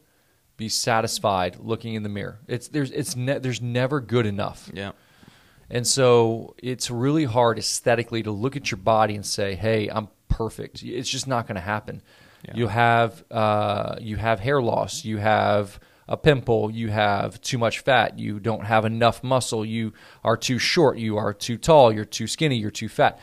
be 0.57 0.69
satisfied 0.69 1.57
looking 1.59 1.95
in 1.95 2.03
the 2.03 2.09
mirror. 2.09 2.39
It's 2.47 2.69
there's 2.69 2.91
it's 2.91 3.15
ne- 3.15 3.39
there's 3.39 3.61
never 3.61 3.99
good 3.99 4.25
enough. 4.25 4.69
Yeah. 4.73 4.91
And 5.69 5.85
so 5.85 6.55
it's 6.61 6.89
really 6.91 7.25
hard 7.25 7.57
aesthetically 7.57 8.23
to 8.23 8.31
look 8.31 8.55
at 8.55 8.69
your 8.71 8.77
body 8.77 9.15
and 9.15 9.25
say, 9.25 9.55
"Hey, 9.55 9.89
I'm 9.89 10.07
perfect." 10.29 10.81
It's 10.83 11.09
just 11.09 11.27
not 11.27 11.47
going 11.47 11.55
to 11.55 11.61
happen. 11.61 12.01
Yeah. 12.47 12.53
You 12.55 12.67
have 12.67 13.23
uh, 13.31 13.95
you 13.99 14.15
have 14.17 14.39
hair 14.39 14.61
loss. 14.61 15.03
You 15.03 15.17
have 15.17 15.79
a 16.07 16.17
pimple. 16.17 16.71
You 16.71 16.89
have 16.89 17.41
too 17.41 17.57
much 17.57 17.79
fat. 17.79 18.19
You 18.19 18.39
don't 18.39 18.65
have 18.65 18.85
enough 18.85 19.23
muscle. 19.23 19.65
You 19.65 19.93
are 20.23 20.37
too 20.37 20.59
short. 20.59 20.97
You 20.97 21.17
are 21.17 21.33
too 21.33 21.57
tall. 21.57 21.91
You're 21.91 22.05
too 22.05 22.27
skinny. 22.27 22.57
You're 22.57 22.71
too 22.71 22.89
fat. 22.89 23.19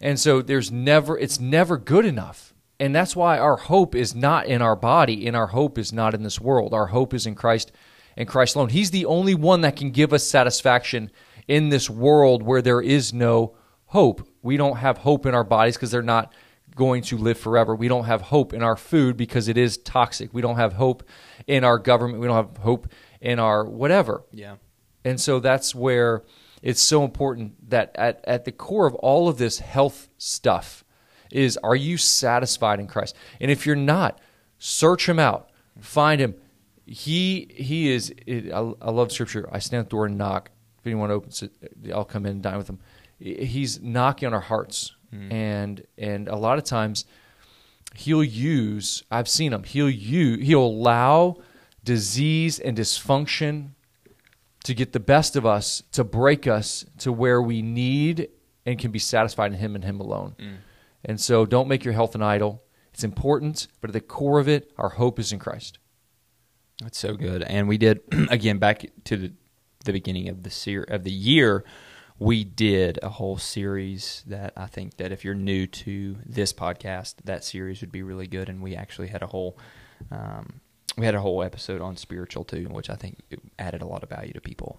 And 0.00 0.18
so 0.18 0.42
there's 0.42 0.70
never 0.70 1.18
it's 1.18 1.40
never 1.40 1.76
good 1.76 2.04
enough. 2.04 2.54
And 2.78 2.94
that's 2.94 3.14
why 3.14 3.38
our 3.38 3.56
hope 3.56 3.94
is 3.94 4.14
not 4.14 4.46
in 4.46 4.62
our 4.62 4.76
body 4.76 5.26
and 5.26 5.36
our 5.36 5.48
hope 5.48 5.76
is 5.76 5.92
not 5.92 6.14
in 6.14 6.22
this 6.22 6.40
world. 6.40 6.72
Our 6.72 6.86
hope 6.86 7.12
is 7.12 7.26
in 7.26 7.34
Christ 7.34 7.72
and 8.16 8.26
Christ 8.26 8.56
alone. 8.56 8.70
He's 8.70 8.90
the 8.90 9.04
only 9.04 9.34
one 9.34 9.60
that 9.60 9.76
can 9.76 9.90
give 9.90 10.12
us 10.14 10.26
satisfaction 10.26 11.10
in 11.46 11.68
this 11.68 11.90
world 11.90 12.42
where 12.42 12.62
there 12.62 12.80
is 12.80 13.12
no 13.12 13.54
hope. 13.86 14.26
We 14.40 14.56
don't 14.56 14.76
have 14.76 14.98
hope 14.98 15.26
in 15.26 15.34
our 15.34 15.44
bodies 15.44 15.76
because 15.76 15.90
they're 15.90 16.02
not 16.02 16.32
going 16.74 17.02
to 17.02 17.16
live 17.16 17.38
forever. 17.38 17.74
We 17.74 17.88
don't 17.88 18.04
have 18.04 18.22
hope 18.22 18.52
in 18.52 18.62
our 18.62 18.76
food 18.76 19.16
because 19.16 19.48
it 19.48 19.58
is 19.58 19.76
toxic. 19.78 20.32
We 20.32 20.42
don't 20.42 20.56
have 20.56 20.74
hope 20.74 21.02
in 21.46 21.64
our 21.64 21.78
government. 21.78 22.20
We 22.20 22.26
don't 22.26 22.36
have 22.36 22.56
hope 22.58 22.88
in 23.20 23.38
our 23.38 23.64
whatever. 23.64 24.24
Yeah. 24.32 24.56
And 25.04 25.20
so 25.20 25.40
that's 25.40 25.74
where 25.74 26.22
it's 26.62 26.80
so 26.80 27.04
important 27.04 27.70
that 27.70 27.92
at, 27.94 28.22
at 28.24 28.44
the 28.44 28.52
core 28.52 28.86
of 28.86 28.94
all 28.96 29.28
of 29.28 29.38
this 29.38 29.58
health 29.60 30.08
stuff 30.18 30.84
is 31.30 31.56
are 31.58 31.76
you 31.76 31.96
satisfied 31.96 32.80
in 32.80 32.86
Christ? 32.86 33.16
And 33.40 33.50
if 33.50 33.66
you're 33.66 33.76
not, 33.76 34.20
search 34.58 35.08
him 35.08 35.18
out, 35.18 35.50
find 35.80 36.20
him. 36.20 36.34
He 36.86 37.48
he 37.54 37.90
is. 37.90 38.12
It, 38.26 38.52
I, 38.52 38.72
I 38.82 38.90
love 38.90 39.12
scripture. 39.12 39.48
I 39.52 39.60
stand 39.60 39.80
at 39.80 39.86
the 39.86 39.90
door 39.90 40.06
and 40.06 40.18
knock. 40.18 40.50
If 40.78 40.86
anyone 40.86 41.10
opens 41.10 41.42
it, 41.42 41.52
I'll 41.94 42.04
come 42.04 42.26
in 42.26 42.32
and 42.32 42.42
dine 42.42 42.56
with 42.56 42.68
him. 42.68 42.80
He's 43.18 43.80
knocking 43.80 44.26
on 44.28 44.34
our 44.34 44.40
hearts, 44.40 44.96
Mm. 45.14 45.32
and 45.32 45.86
and 45.98 46.28
a 46.28 46.36
lot 46.36 46.58
of 46.58 46.64
times 46.64 47.04
he'll 47.94 48.24
use. 48.24 49.02
I've 49.10 49.28
seen 49.28 49.52
him. 49.52 49.64
He'll 49.64 49.90
use. 49.90 50.46
He'll 50.46 50.64
allow 50.64 51.36
disease 51.82 52.58
and 52.58 52.76
dysfunction 52.76 53.70
to 54.64 54.74
get 54.74 54.92
the 54.92 55.00
best 55.00 55.36
of 55.36 55.46
us, 55.46 55.82
to 55.92 56.04
break 56.04 56.46
us 56.46 56.84
to 56.98 57.12
where 57.12 57.40
we 57.40 57.62
need 57.62 58.28
and 58.66 58.78
can 58.78 58.90
be 58.90 58.98
satisfied 58.98 59.52
in 59.52 59.58
Him 59.58 59.74
and 59.74 59.84
Him 59.84 60.00
alone. 60.00 60.34
Mm. 60.38 60.56
And 61.04 61.20
so 61.20 61.46
don't 61.46 61.68
make 61.68 61.84
your 61.84 61.94
health 61.94 62.14
an 62.14 62.22
idol. 62.22 62.62
It's 62.92 63.04
important, 63.04 63.68
but 63.80 63.90
at 63.90 63.94
the 63.94 64.00
core 64.00 64.38
of 64.38 64.48
it, 64.48 64.70
our 64.76 64.90
hope 64.90 65.18
is 65.18 65.32
in 65.32 65.38
Christ. 65.38 65.78
That's 66.82 66.98
so 66.98 67.14
good. 67.14 67.42
And 67.42 67.68
we 67.68 67.78
did 67.78 68.00
again 68.30 68.58
back 68.58 68.84
to 69.04 69.16
the, 69.16 69.32
the 69.84 69.92
beginning 69.92 70.28
of 70.28 70.42
the 70.42 70.50
ser- 70.50 70.84
of 70.88 71.04
the 71.04 71.12
year. 71.12 71.64
We 72.20 72.44
did 72.44 73.00
a 73.02 73.08
whole 73.08 73.38
series 73.38 74.22
that 74.26 74.52
I 74.56 74.66
think 74.66 74.98
that 74.98 75.10
if 75.10 75.24
you're 75.24 75.34
new 75.34 75.66
to 75.66 76.16
this 76.24 76.52
podcast, 76.52 77.14
that 77.24 77.42
series 77.42 77.80
would 77.80 77.90
be 77.90 78.02
really 78.02 78.28
good. 78.28 78.48
And 78.48 78.62
we 78.62 78.76
actually 78.76 79.08
had 79.08 79.22
a 79.22 79.26
whole 79.26 79.58
um, 80.12 80.60
we 80.96 81.06
had 81.06 81.14
a 81.14 81.20
whole 81.20 81.42
episode 81.42 81.80
on 81.80 81.96
spiritual 81.96 82.44
too, 82.44 82.66
which 82.70 82.90
I 82.90 82.94
think 82.94 83.18
added 83.58 83.80
a 83.82 83.86
lot 83.86 84.02
of 84.02 84.10
value 84.10 84.34
to 84.34 84.40
people. 84.40 84.78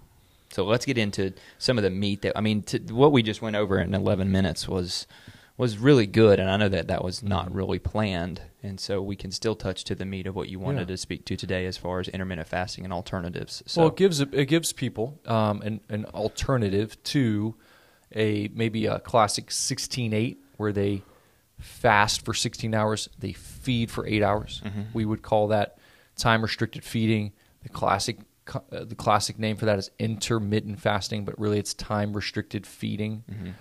So 0.54 0.66
let's 0.66 0.86
get 0.86 0.98
into 0.98 1.34
some 1.58 1.78
of 1.78 1.84
the 1.84 1.90
meat 1.90 2.22
that 2.22 2.38
I 2.38 2.42
mean. 2.42 2.62
To, 2.64 2.80
what 2.94 3.12
we 3.12 3.24
just 3.24 3.42
went 3.42 3.56
over 3.56 3.80
in 3.80 3.94
11 3.94 4.32
minutes 4.32 4.68
was 4.68 5.08
was 5.62 5.78
really 5.78 6.08
good, 6.08 6.40
and 6.40 6.50
I 6.50 6.58
know 6.58 6.70
that 6.70 6.88
that 6.88 7.04
was 7.04 7.22
not 7.22 7.54
really 7.54 7.78
planned, 7.78 8.42
and 8.64 8.80
so 8.80 9.00
we 9.00 9.16
can 9.16 9.30
still 9.32 9.54
touch 9.56 9.84
to 9.84 9.94
the 9.94 10.06
meat 10.06 10.26
of 10.26 10.36
what 10.36 10.50
you 10.50 10.60
wanted 10.60 10.90
Yeah. 10.90 10.96
to 10.96 10.98
speak 10.98 11.24
to 11.26 11.38
today, 11.38 11.68
as 11.68 11.78
far 11.78 12.00
as 12.00 12.08
intermittent 12.08 12.48
fasting 12.48 12.84
and 12.84 12.92
alternatives. 12.92 13.62
So 13.68 13.82
Well, 13.82 13.90
it 13.92 13.96
gives 13.96 14.20
it 14.22 14.46
gives 14.48 14.74
people 14.74 15.20
um, 15.28 15.62
an, 15.62 15.82
an 15.88 16.06
alternative 16.06 17.02
to 17.04 17.54
a 18.16 18.50
maybe 18.56 18.88
a 18.88 19.00
classic 19.02 19.48
16-8 19.52 20.38
where 20.58 20.72
they 20.74 21.04
fast 21.60 22.26
for 22.26 22.34
16 22.34 22.74
hours, 22.74 23.08
they 23.20 23.32
feed 23.34 23.92
for 23.92 24.08
eight 24.08 24.24
hours. 24.24 24.64
We 24.94 25.06
would 25.06 25.22
call 25.22 25.50
that 25.50 25.78
time 26.18 26.42
restricted 26.42 26.84
feeding. 26.84 27.34
The 27.62 27.70
classic 27.70 28.18
uh, 28.52 28.84
the 28.84 28.96
classic 28.96 29.38
name 29.38 29.56
for 29.58 29.66
that 29.66 29.78
is 29.78 29.92
intermittent 30.00 30.80
fasting, 30.80 31.24
but 31.24 31.40
really 31.40 31.60
it's 31.60 31.76
time 31.76 32.14
restricted 32.14 32.66
feeding. 32.66 33.24
Uh, 33.30 33.52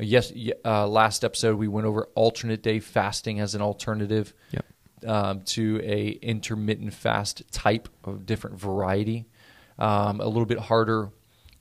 Yes, 0.00 0.32
uh, 0.64 0.86
last 0.86 1.24
episode 1.24 1.56
we 1.56 1.68
went 1.68 1.86
over 1.86 2.08
alternate 2.14 2.62
day 2.62 2.80
fasting 2.80 3.40
as 3.40 3.54
an 3.54 3.62
alternative 3.62 4.32
Yep. 4.50 4.64
um, 5.06 5.40
to 5.42 5.80
a 5.82 6.08
intermittent 6.08 6.94
fast 6.94 7.42
type 7.52 7.88
of 8.04 8.26
different 8.26 8.58
variety. 8.58 9.26
Um, 9.78 10.20
a 10.20 10.26
little 10.26 10.46
bit 10.46 10.58
harder 10.58 11.10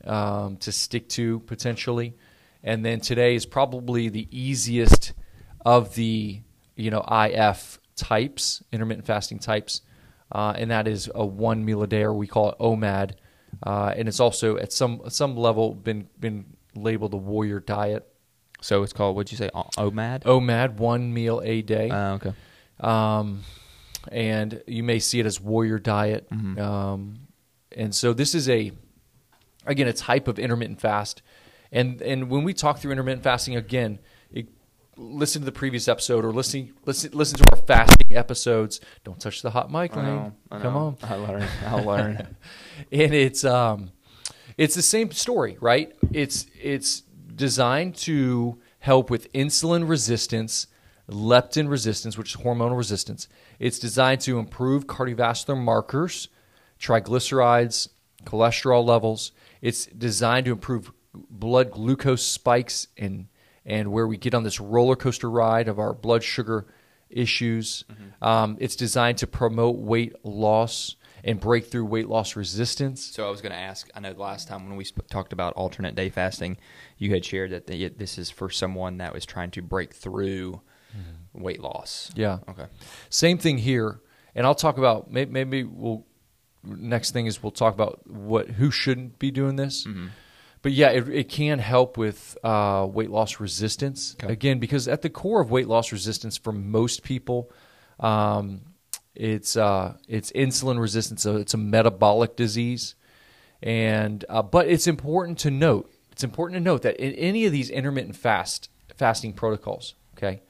um, 0.03 0.57
to 0.57 0.71
stick 0.71 1.07
to 1.09 1.39
potentially, 1.41 2.15
and 2.63 2.85
then 2.85 2.99
today 2.99 3.35
is 3.35 3.45
probably 3.45 4.09
the 4.09 4.27
easiest 4.31 5.13
of 5.65 5.95
the 5.95 6.41
you 6.75 6.91
know 6.91 7.01
IF 7.09 7.79
types, 7.95 8.63
intermittent 8.71 9.05
fasting 9.05 9.39
types, 9.39 9.81
uh, 10.31 10.53
and 10.55 10.71
that 10.71 10.87
is 10.87 11.09
a 11.13 11.25
one 11.25 11.63
meal 11.63 11.83
a 11.83 11.87
day, 11.87 12.03
or 12.03 12.13
we 12.13 12.27
call 12.27 12.51
it 12.51 12.59
OMAD, 12.59 13.11
uh, 13.63 13.93
and 13.95 14.07
it's 14.07 14.19
also 14.19 14.57
at 14.57 14.73
some 14.73 15.01
some 15.07 15.37
level 15.37 15.73
been 15.73 16.07
been 16.19 16.45
labeled 16.75 17.13
a 17.13 17.17
warrior 17.17 17.59
diet. 17.59 18.08
So 18.61 18.83
it's 18.83 18.93
called 18.93 19.15
what'd 19.15 19.31
you 19.31 19.37
say? 19.37 19.49
O- 19.53 19.69
OMAD. 19.77 20.23
OMAD, 20.23 20.75
one 20.75 21.13
meal 21.13 21.41
a 21.43 21.61
day. 21.61 21.89
Uh, 21.89 22.15
okay. 22.15 22.33
um, 22.79 23.43
and 24.11 24.61
you 24.67 24.83
may 24.83 24.99
see 24.99 25.19
it 25.19 25.25
as 25.25 25.39
warrior 25.39 25.79
diet. 25.79 26.27
Um, 26.31 27.19
and 27.71 27.93
so 27.93 28.13
this 28.13 28.33
is 28.33 28.49
a 28.49 28.71
again 29.65 29.87
a 29.87 29.93
type 29.93 30.27
of 30.27 30.39
intermittent 30.39 30.81
fast. 30.81 31.21
And 31.71 32.01
and 32.01 32.29
when 32.29 32.43
we 32.43 32.53
talk 32.53 32.79
through 32.79 32.91
intermittent 32.91 33.23
fasting 33.23 33.55
again, 33.55 33.99
it, 34.31 34.47
listen 34.97 35.41
to 35.41 35.45
the 35.45 35.51
previous 35.51 35.87
episode 35.87 36.25
or 36.25 36.31
listen 36.31 36.73
listen 36.85 37.11
listen 37.13 37.37
to 37.39 37.45
our 37.51 37.61
fasting 37.65 38.17
episodes. 38.17 38.81
Don't 39.03 39.19
touch 39.19 39.41
the 39.41 39.51
hot 39.51 39.71
mic, 39.71 39.95
I 39.95 40.01
know, 40.01 40.33
Lane. 40.51 40.61
Come 40.61 40.75
on. 40.75 40.97
I'll 41.03 41.21
learn. 41.21 41.47
I'll 41.67 41.83
learn. 41.83 42.35
and 42.91 43.13
it's 43.13 43.43
um 43.45 43.91
it's 44.57 44.75
the 44.75 44.81
same 44.81 45.11
story 45.11 45.57
right 45.61 45.93
it's 46.11 46.47
it's 46.59 47.03
designed 47.39 47.95
to 47.95 48.59
help 48.79 49.09
with 49.09 49.31
insulin 49.33 49.89
resistance 49.89 50.67
leptin 51.09 51.67
resistance 51.67 52.17
which 52.17 52.35
is 52.35 52.41
hormonal 52.41 52.77
resistance. 52.77 53.27
It's 53.57 53.79
designed 53.79 54.21
to 54.21 54.37
improve 54.37 54.85
cardiovascular 54.85 55.57
markers 55.57 56.27
triglycerides 56.79 57.89
cholesterol 58.25 58.85
levels. 58.85 59.31
It's 59.61 59.87
designed 59.87 60.45
to 60.45 60.51
improve 60.51 60.91
blood 61.13 61.71
glucose 61.71 62.23
spikes 62.23 62.87
and 62.97 63.27
and 63.65 63.91
where 63.91 64.07
we 64.07 64.17
get 64.17 64.33
on 64.33 64.43
this 64.43 64.59
roller 64.59 64.95
coaster 64.95 65.29
ride 65.29 65.67
of 65.67 65.79
our 65.79 65.93
blood 65.93 66.23
sugar 66.23 66.67
issues. 67.09 67.85
Um, 68.21 68.57
it's 68.59 68.75
designed 68.75 69.17
to 69.19 69.27
promote 69.27 69.77
weight 69.77 70.13
loss 70.23 70.95
and 71.23 71.39
breakthrough 71.39 71.85
weight 71.85 72.07
loss 72.07 72.35
resistance. 72.35 73.03
So 73.05 73.27
I 73.27 73.29
was 73.29 73.41
going 73.41 73.51
to 73.53 73.57
ask. 73.57 73.89
I 73.95 73.99
know 73.99 74.13
the 74.13 74.21
last 74.21 74.47
time 74.47 74.67
when 74.67 74.77
we 74.77 74.83
sp- 74.87 75.07
talked 75.09 75.33
about 75.33 75.53
alternate 75.53 75.95
day 75.95 76.09
fasting, 76.09 76.57
you 76.97 77.11
had 77.11 77.23
shared 77.25 77.51
that 77.51 77.67
the, 77.67 77.89
this 77.89 78.17
is 78.17 78.29
for 78.29 78.49
someone 78.49 78.97
that 78.97 79.13
was 79.13 79.25
trying 79.25 79.51
to 79.51 79.61
break 79.61 79.93
through 79.93 80.61
weight 81.33 81.61
loss. 81.61 82.11
Yeah. 82.15 82.39
Okay. 82.49 82.65
Same 83.09 83.37
thing 83.37 83.57
here, 83.59 84.01
and 84.35 84.45
I'll 84.47 84.55
talk 84.55 84.77
about 84.77 85.11
may- 85.11 85.25
maybe 85.25 85.63
we'll 85.63 86.05
next 86.63 87.11
thing 87.11 87.25
is 87.27 87.41
we'll 87.41 87.51
talk 87.51 87.73
about 87.73 88.05
what 88.07 88.49
who 88.49 88.71
shouldn't 88.71 89.19
be 89.19 89.31
doing 89.31 89.55
this. 89.55 89.87
But 90.61 90.73
yeah, 90.73 90.89
it, 90.89 91.07
it 91.07 91.29
can 91.29 91.59
help 91.59 91.97
with 91.97 92.37
uh, 92.43 92.85
weight 92.91 93.09
loss 93.09 93.39
resistance 93.39 94.17
Okay. 94.21 94.33
again 94.33 94.59
because 94.59 94.89
at 94.89 95.01
the 95.01 95.09
core 95.09 95.39
of 95.39 95.51
weight 95.51 95.67
loss 95.69 95.93
resistance 95.93 96.37
for 96.37 96.51
most 96.51 97.01
people, 97.03 97.49
um, 98.01 98.61
it's 99.19 99.57
uh, 99.57 99.97
it's 100.07 100.31
insulin 100.31 100.79
resistance. 100.79 101.21
So 101.21 101.35
it's 101.35 101.53
a 101.53 101.57
metabolic 101.57 102.37
disease, 102.37 102.95
And 103.61 104.23
uh, 104.29 104.41
but 104.41 104.67
it's 104.67 104.87
important 104.87 105.37
to 105.39 105.51
note. 105.51 105.91
It's 106.11 106.23
important 106.23 106.57
to 106.57 106.63
note 106.63 106.81
that 106.83 106.97
in 106.97 107.13
any 107.15 107.45
of 107.45 107.51
these 107.51 107.69
intermittent 107.69 108.15
fast 108.15 108.69
fasting 108.95 109.33
protocols, 109.33 109.95
okay, 110.15 110.41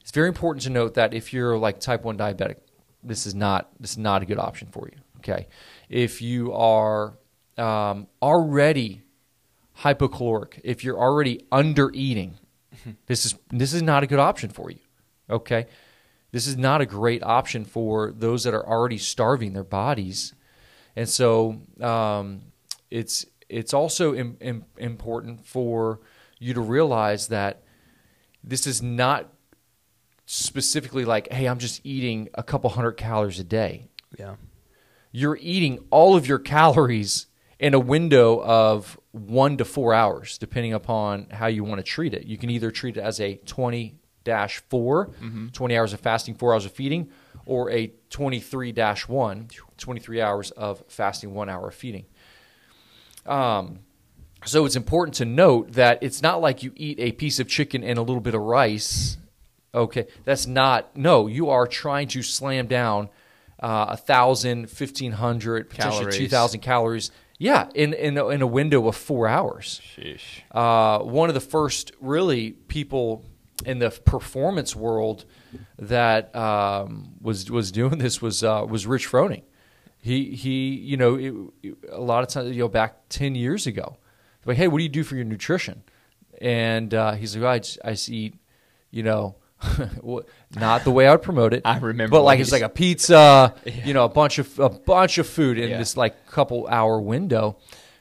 it's 0.00 0.10
very 0.10 0.28
important 0.28 0.62
to 0.64 0.70
note 0.70 0.94
that 0.94 1.14
if 1.14 1.32
you're 1.32 1.56
like 1.56 1.80
type 1.80 2.04
one 2.04 2.18
diabetic, 2.18 2.56
this 3.02 3.26
is 3.26 3.34
not 3.34 3.70
this 3.80 3.92
is 3.92 3.98
not 3.98 4.22
a 4.22 4.26
good 4.26 4.38
option 4.38 4.68
for 4.70 4.88
you. 4.92 4.98
Okay, 5.18 5.46
if 5.88 6.20
you 6.20 6.52
are 6.52 7.16
um, 7.56 8.06
already 8.20 9.02
hypocaloric, 9.78 10.60
if 10.62 10.84
you're 10.84 10.98
already 10.98 11.46
under 11.50 11.90
eating, 11.94 12.34
this 13.06 13.24
is 13.24 13.34
this 13.50 13.72
is 13.72 13.82
not 13.82 14.02
a 14.02 14.06
good 14.06 14.18
option 14.18 14.50
for 14.50 14.70
you. 14.70 14.80
Okay, 15.30 15.66
this 16.34 16.48
is 16.48 16.56
not 16.56 16.80
a 16.80 16.86
great 16.86 17.22
option 17.22 17.64
for 17.64 18.10
those 18.10 18.42
that 18.42 18.52
are 18.52 18.66
already 18.66 18.98
starving 18.98 19.52
their 19.52 19.62
bodies, 19.62 20.34
and 20.96 21.08
so 21.08 21.60
um, 21.80 22.42
it's 22.90 23.24
it's 23.48 23.72
also 23.72 24.16
Im- 24.16 24.36
Im- 24.40 24.64
important 24.76 25.46
for 25.46 26.00
you 26.40 26.52
to 26.52 26.60
realize 26.60 27.28
that 27.28 27.62
this 28.42 28.66
is 28.66 28.82
not 28.82 29.32
specifically 30.26 31.04
like, 31.04 31.32
hey, 31.32 31.46
I'm 31.46 31.60
just 31.60 31.80
eating 31.84 32.28
a 32.34 32.42
couple 32.42 32.68
hundred 32.70 32.94
calories 32.94 33.38
a 33.38 33.44
day. 33.44 33.86
Yeah. 34.18 34.34
You're 35.12 35.38
eating 35.40 35.84
all 35.90 36.16
of 36.16 36.26
your 36.26 36.40
calories 36.40 37.28
in 37.60 37.74
a 37.74 37.78
window 37.78 38.42
of 38.42 38.98
one 39.12 39.56
to 39.58 39.64
four 39.64 39.94
hours, 39.94 40.36
depending 40.38 40.72
upon 40.72 41.28
how 41.30 41.46
you 41.46 41.62
want 41.62 41.78
to 41.78 41.84
treat 41.84 42.12
it. 42.12 42.26
You 42.26 42.38
can 42.38 42.50
either 42.50 42.72
treat 42.72 42.96
it 42.96 43.02
as 43.02 43.20
a 43.20 43.36
20 43.36 44.00
4, 44.24 45.10
20 45.52 45.76
hours 45.76 45.92
of 45.92 46.00
fasting, 46.00 46.34
four 46.34 46.52
hours 46.52 46.64
of 46.64 46.72
feeding, 46.72 47.10
or 47.46 47.70
a 47.70 47.92
23 48.10 48.72
dash 48.72 49.08
1, 49.08 49.48
23 49.78 50.20
hours 50.20 50.50
of 50.52 50.82
fasting, 50.88 51.34
one 51.34 51.48
hour 51.48 51.68
of 51.68 51.74
feeding. 51.74 52.06
Um, 53.26 53.80
so 54.44 54.66
it's 54.66 54.76
important 54.76 55.14
to 55.16 55.24
note 55.24 55.72
that 55.72 56.02
it's 56.02 56.22
not 56.22 56.40
like 56.40 56.62
you 56.62 56.72
eat 56.76 56.98
a 57.00 57.12
piece 57.12 57.40
of 57.40 57.48
chicken 57.48 57.82
and 57.82 57.98
a 57.98 58.02
little 58.02 58.20
bit 58.20 58.34
of 58.34 58.42
rice. 58.42 59.16
Okay, 59.74 60.06
that's 60.24 60.46
not. 60.46 60.96
No, 60.96 61.26
you 61.26 61.50
are 61.50 61.66
trying 61.66 62.08
to 62.08 62.22
slam 62.22 62.66
down 62.66 63.08
uh, 63.60 63.86
a 63.90 63.96
thousand, 63.96 64.70
fifteen 64.70 65.12
hundred, 65.12 65.70
potentially 65.70 66.00
Calories. 66.04 66.18
two 66.18 66.28
thousand 66.28 66.60
calories. 66.60 67.10
Yeah, 67.38 67.68
in 67.74 67.94
in 67.94 68.16
a, 68.16 68.28
in 68.28 68.42
a 68.42 68.46
window 68.46 68.86
of 68.86 68.94
four 68.96 69.26
hours. 69.26 69.80
Sheesh. 69.96 70.42
Uh, 70.52 71.00
one 71.02 71.28
of 71.28 71.34
the 71.34 71.40
first 71.40 71.92
really 72.00 72.52
people 72.52 73.24
in 73.64 73.78
the 73.78 73.90
performance 73.90 74.74
world 74.76 75.24
that 75.78 76.34
um, 76.36 77.12
was 77.20 77.50
was 77.50 77.72
doing 77.72 77.98
this 77.98 78.20
was 78.22 78.42
uh, 78.44 78.64
was 78.68 78.86
Rich 78.86 79.08
Froning. 79.10 79.42
He 80.00 80.34
he, 80.34 80.74
you 80.74 80.96
know, 80.96 81.14
it, 81.16 81.34
it- 81.62 81.76
a 81.90 82.00
lot 82.00 82.22
of 82.22 82.28
times, 82.28 82.50
you 82.54 82.60
know, 82.62 82.68
back 82.68 82.96
ten 83.08 83.34
years 83.34 83.66
ago, 83.66 83.96
like, 84.44 84.56
hey, 84.56 84.68
what 84.68 84.78
do 84.78 84.82
you 84.84 84.90
do 84.90 85.02
for 85.04 85.16
your 85.16 85.24
nutrition? 85.24 85.82
And 86.40 86.92
uh, 86.92 87.12
he's 87.12 87.36
like, 87.36 87.44
"Oh, 87.82 87.88
I 87.88 87.90
I 87.92 87.96
eat, 88.08 88.34
you 88.90 89.02
know. 89.02 89.36
Not 90.56 90.84
the 90.84 90.90
way 90.90 91.06
I 91.06 91.12
would 91.12 91.22
promote 91.22 91.54
it. 91.54 91.62
I 91.64 91.78
remember 91.78 92.10
but 92.10 92.22
like 92.22 92.38
it's 92.40 92.52
like 92.52 92.62
a 92.62 92.68
pizza, 92.68 93.54
you 93.84 93.94
know, 93.94 94.04
a 94.04 94.08
bunch 94.08 94.38
of 94.38 94.58
a 94.58 94.68
bunch 94.68 95.16
of 95.18 95.26
food 95.26 95.58
in 95.58 95.70
Yeah. 95.70 95.78
this 95.78 95.96
like 95.96 96.26
couple 96.26 96.66
hour 96.68 97.00
window, 97.00 97.56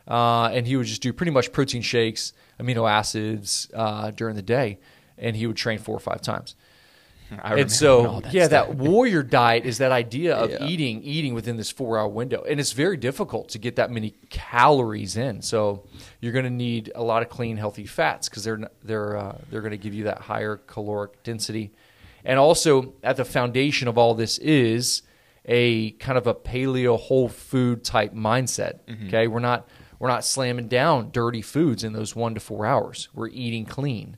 uh, 0.08 0.46
and 0.52 0.68
he 0.68 0.76
would 0.76 0.88
just 0.88 1.02
do 1.02 1.14
pretty 1.14 1.32
much 1.32 1.52
protein 1.54 1.82
shakes, 1.82 2.34
amino 2.60 2.90
acids 2.90 3.70
uh, 3.74 4.12
during 4.12 4.36
the 4.36 4.42
day, 4.42 4.80
and 5.18 5.36
he 5.36 5.48
would 5.48 5.58
train 5.58 5.80
four 5.80 5.96
or 5.96 6.00
five 6.00 6.22
times. 6.22 6.56
And 7.44 7.72
so, 7.72 8.20
that 8.22 8.32
yeah, 8.34 8.46
stuff. 8.46 8.68
that 8.68 8.76
warrior 8.76 9.24
diet 9.24 9.66
is 9.66 9.80
that 9.80 9.92
idea 9.92 10.36
of 10.36 10.52
Yeah. 10.52 10.66
eating 10.68 11.02
eating 11.04 11.34
within 11.34 11.58
this 11.58 11.72
four 11.72 11.98
hour 11.98 12.08
window, 12.08 12.44
and 12.48 12.60
it's 12.60 12.74
very 12.74 12.96
difficult 12.96 13.50
to 13.50 13.58
get 13.58 13.76
that 13.78 13.90
many 13.90 14.14
calories 14.30 15.18
in. 15.18 15.42
So 15.42 15.84
you're 16.22 16.32
going 16.34 16.46
to 16.46 16.52
need 16.52 16.92
a 16.94 17.02
lot 17.02 17.24
of 17.24 17.30
clean, 17.30 17.58
healthy 17.58 17.86
fats 17.88 18.30
because 18.30 18.44
they're 18.44 18.70
they're 18.84 19.18
uh, 19.18 19.38
they're 19.50 19.62
going 19.62 19.72
to 19.72 19.78
give 19.80 19.96
you 19.96 20.04
that 20.04 20.20
higher 20.20 20.58
caloric 20.68 21.24
density, 21.24 21.72
and 22.24 22.38
also 22.38 22.94
at 23.02 23.18
the 23.18 23.26
foundation 23.26 23.88
of 23.88 23.98
all 23.98 24.14
this 24.14 24.38
is 24.38 25.02
a 25.46 25.92
kind 25.92 26.20
of 26.20 26.28
a 26.28 26.36
paleo 26.36 27.00
whole 27.00 27.30
food 27.30 27.84
type 27.84 28.14
mindset. 28.14 28.80
Okay, 29.08 29.28
we're 29.28 29.40
not 29.40 29.68
we're 29.98 30.08
not 30.10 30.24
slamming 30.24 30.68
down 30.68 31.10
dirty 31.12 31.42
foods 31.42 31.84
in 31.84 31.94
those 31.94 32.16
one 32.16 32.36
to 32.36 32.40
four 32.40 32.68
hours. 32.68 33.10
We're 33.16 33.30
eating 33.30 33.66
clean, 33.66 34.18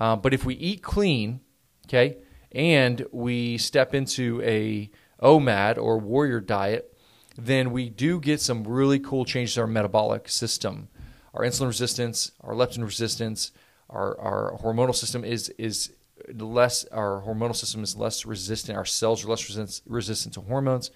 uh, 0.00 0.16
but 0.16 0.32
if 0.32 0.46
we 0.46 0.54
eat 0.54 0.82
clean, 0.82 1.40
okay, 1.86 2.16
and 2.52 3.06
we 3.12 3.58
step 3.58 3.94
into 3.94 4.40
a 4.42 4.90
OMAD 5.22 5.76
or 5.76 5.98
warrior 5.98 6.40
diet, 6.40 6.96
then 7.36 7.70
we 7.70 7.90
do 7.90 8.18
get 8.18 8.40
some 8.40 8.64
really 8.64 8.98
cool 8.98 9.26
changes 9.26 9.54
to 9.54 9.60
our 9.60 9.66
metabolic 9.66 10.28
system. 10.28 10.88
Our 11.34 11.42
insulin 11.44 11.66
resistance, 11.66 12.32
our 12.40 12.54
leptin 12.54 12.82
resistance, 12.82 13.52
our, 13.90 14.18
our 14.18 14.58
hormonal 14.62 14.94
system 14.94 15.22
is 15.22 15.50
is 15.50 15.92
less. 16.34 16.86
Our 16.86 17.22
hormonal 17.26 17.54
system 17.54 17.82
is 17.82 17.94
less 17.94 18.24
resistant. 18.24 18.78
Our 18.78 18.86
cells 18.86 19.22
are 19.24 19.28
less 19.28 19.46
resistant, 19.48 19.82
resistant 19.86 20.34
to 20.34 20.40
hormones. 20.40 20.90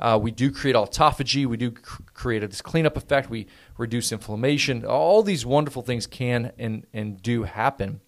Uh, 0.00 0.18
we 0.20 0.30
do 0.30 0.50
create 0.50 0.76
autophagy. 0.76 1.46
We 1.46 1.56
do 1.56 1.70
cr- 1.70 2.02
create 2.12 2.48
this 2.50 2.60
cleanup 2.60 2.96
effect. 2.96 3.30
We 3.30 3.46
reduce 3.78 4.12
inflammation. 4.12 4.84
All 4.84 5.22
these 5.22 5.46
wonderful 5.46 5.82
things 5.82 6.06
can 6.06 6.52
and, 6.58 6.86
and 6.92 7.22
do 7.22 7.44
happen, 7.44 8.00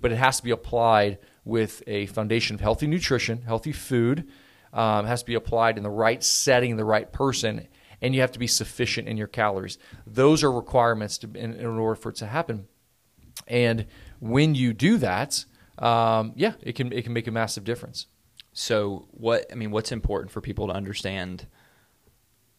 but 0.00 0.12
it 0.12 0.16
has 0.16 0.38
to 0.38 0.42
be 0.42 0.50
applied 0.50 1.18
with 1.44 1.82
a 1.86 2.06
foundation 2.06 2.54
of 2.54 2.60
healthy 2.60 2.86
nutrition, 2.86 3.42
healthy 3.42 3.72
food. 3.72 4.28
Um, 4.72 5.04
has 5.04 5.22
to 5.22 5.26
be 5.26 5.34
applied 5.34 5.78
in 5.78 5.82
the 5.82 5.90
right 5.90 6.22
setting, 6.22 6.76
the 6.76 6.84
right 6.84 7.12
person, 7.12 7.66
and 8.00 8.14
you 8.14 8.20
have 8.20 8.30
to 8.30 8.38
be 8.38 8.46
sufficient 8.46 9.08
in 9.08 9.16
your 9.16 9.26
calories. 9.26 9.78
Those 10.06 10.44
are 10.44 10.52
requirements 10.52 11.18
to, 11.18 11.26
in, 11.34 11.54
in 11.54 11.66
order 11.66 11.96
for 11.96 12.10
it 12.10 12.14
to 12.16 12.26
happen. 12.26 12.68
And 13.48 13.86
when 14.20 14.54
you 14.54 14.72
do 14.72 14.96
that, 14.98 15.44
um, 15.78 16.34
yeah, 16.36 16.52
it 16.62 16.76
can 16.76 16.92
it 16.92 17.02
can 17.02 17.12
make 17.12 17.26
a 17.26 17.32
massive 17.32 17.64
difference. 17.64 18.06
So 18.52 19.08
what 19.10 19.46
I 19.50 19.54
mean, 19.54 19.70
what's 19.70 19.92
important 19.92 20.30
for 20.30 20.40
people 20.40 20.68
to 20.68 20.72
understand 20.72 21.46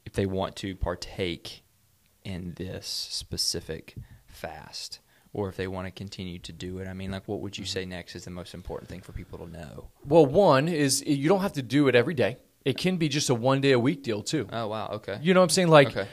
if 0.05 0.13
they 0.13 0.25
want 0.25 0.55
to 0.57 0.75
partake 0.75 1.63
in 2.23 2.53
this 2.57 2.87
specific 2.87 3.95
fast, 4.25 4.99
or 5.33 5.49
if 5.49 5.55
they 5.55 5.67
want 5.67 5.87
to 5.87 5.91
continue 5.91 6.39
to 6.39 6.51
do 6.51 6.79
it? 6.79 6.87
I 6.87 6.93
mean, 6.93 7.11
like, 7.11 7.27
what 7.27 7.39
would 7.41 7.57
you 7.57 7.65
say 7.65 7.85
next 7.85 8.15
is 8.15 8.25
the 8.25 8.31
most 8.31 8.53
important 8.53 8.89
thing 8.89 9.01
for 9.01 9.11
people 9.13 9.39
to 9.39 9.47
know? 9.49 9.89
Well, 10.05 10.25
one 10.25 10.67
is 10.67 11.01
you 11.05 11.29
don't 11.29 11.41
have 11.41 11.53
to 11.53 11.61
do 11.61 11.87
it 11.87 11.95
every 11.95 12.13
day. 12.13 12.37
It 12.65 12.77
can 12.77 12.97
be 12.97 13.09
just 13.09 13.29
a 13.29 13.35
one 13.35 13.61
day 13.61 13.71
a 13.71 13.79
week 13.79 14.03
deal 14.03 14.21
too. 14.21 14.47
Oh 14.51 14.67
wow, 14.67 14.89
okay. 14.93 15.17
You 15.21 15.33
know 15.33 15.39
what 15.39 15.45
I'm 15.45 15.49
saying? 15.49 15.69
Like, 15.69 15.87
Okay. 15.97 16.07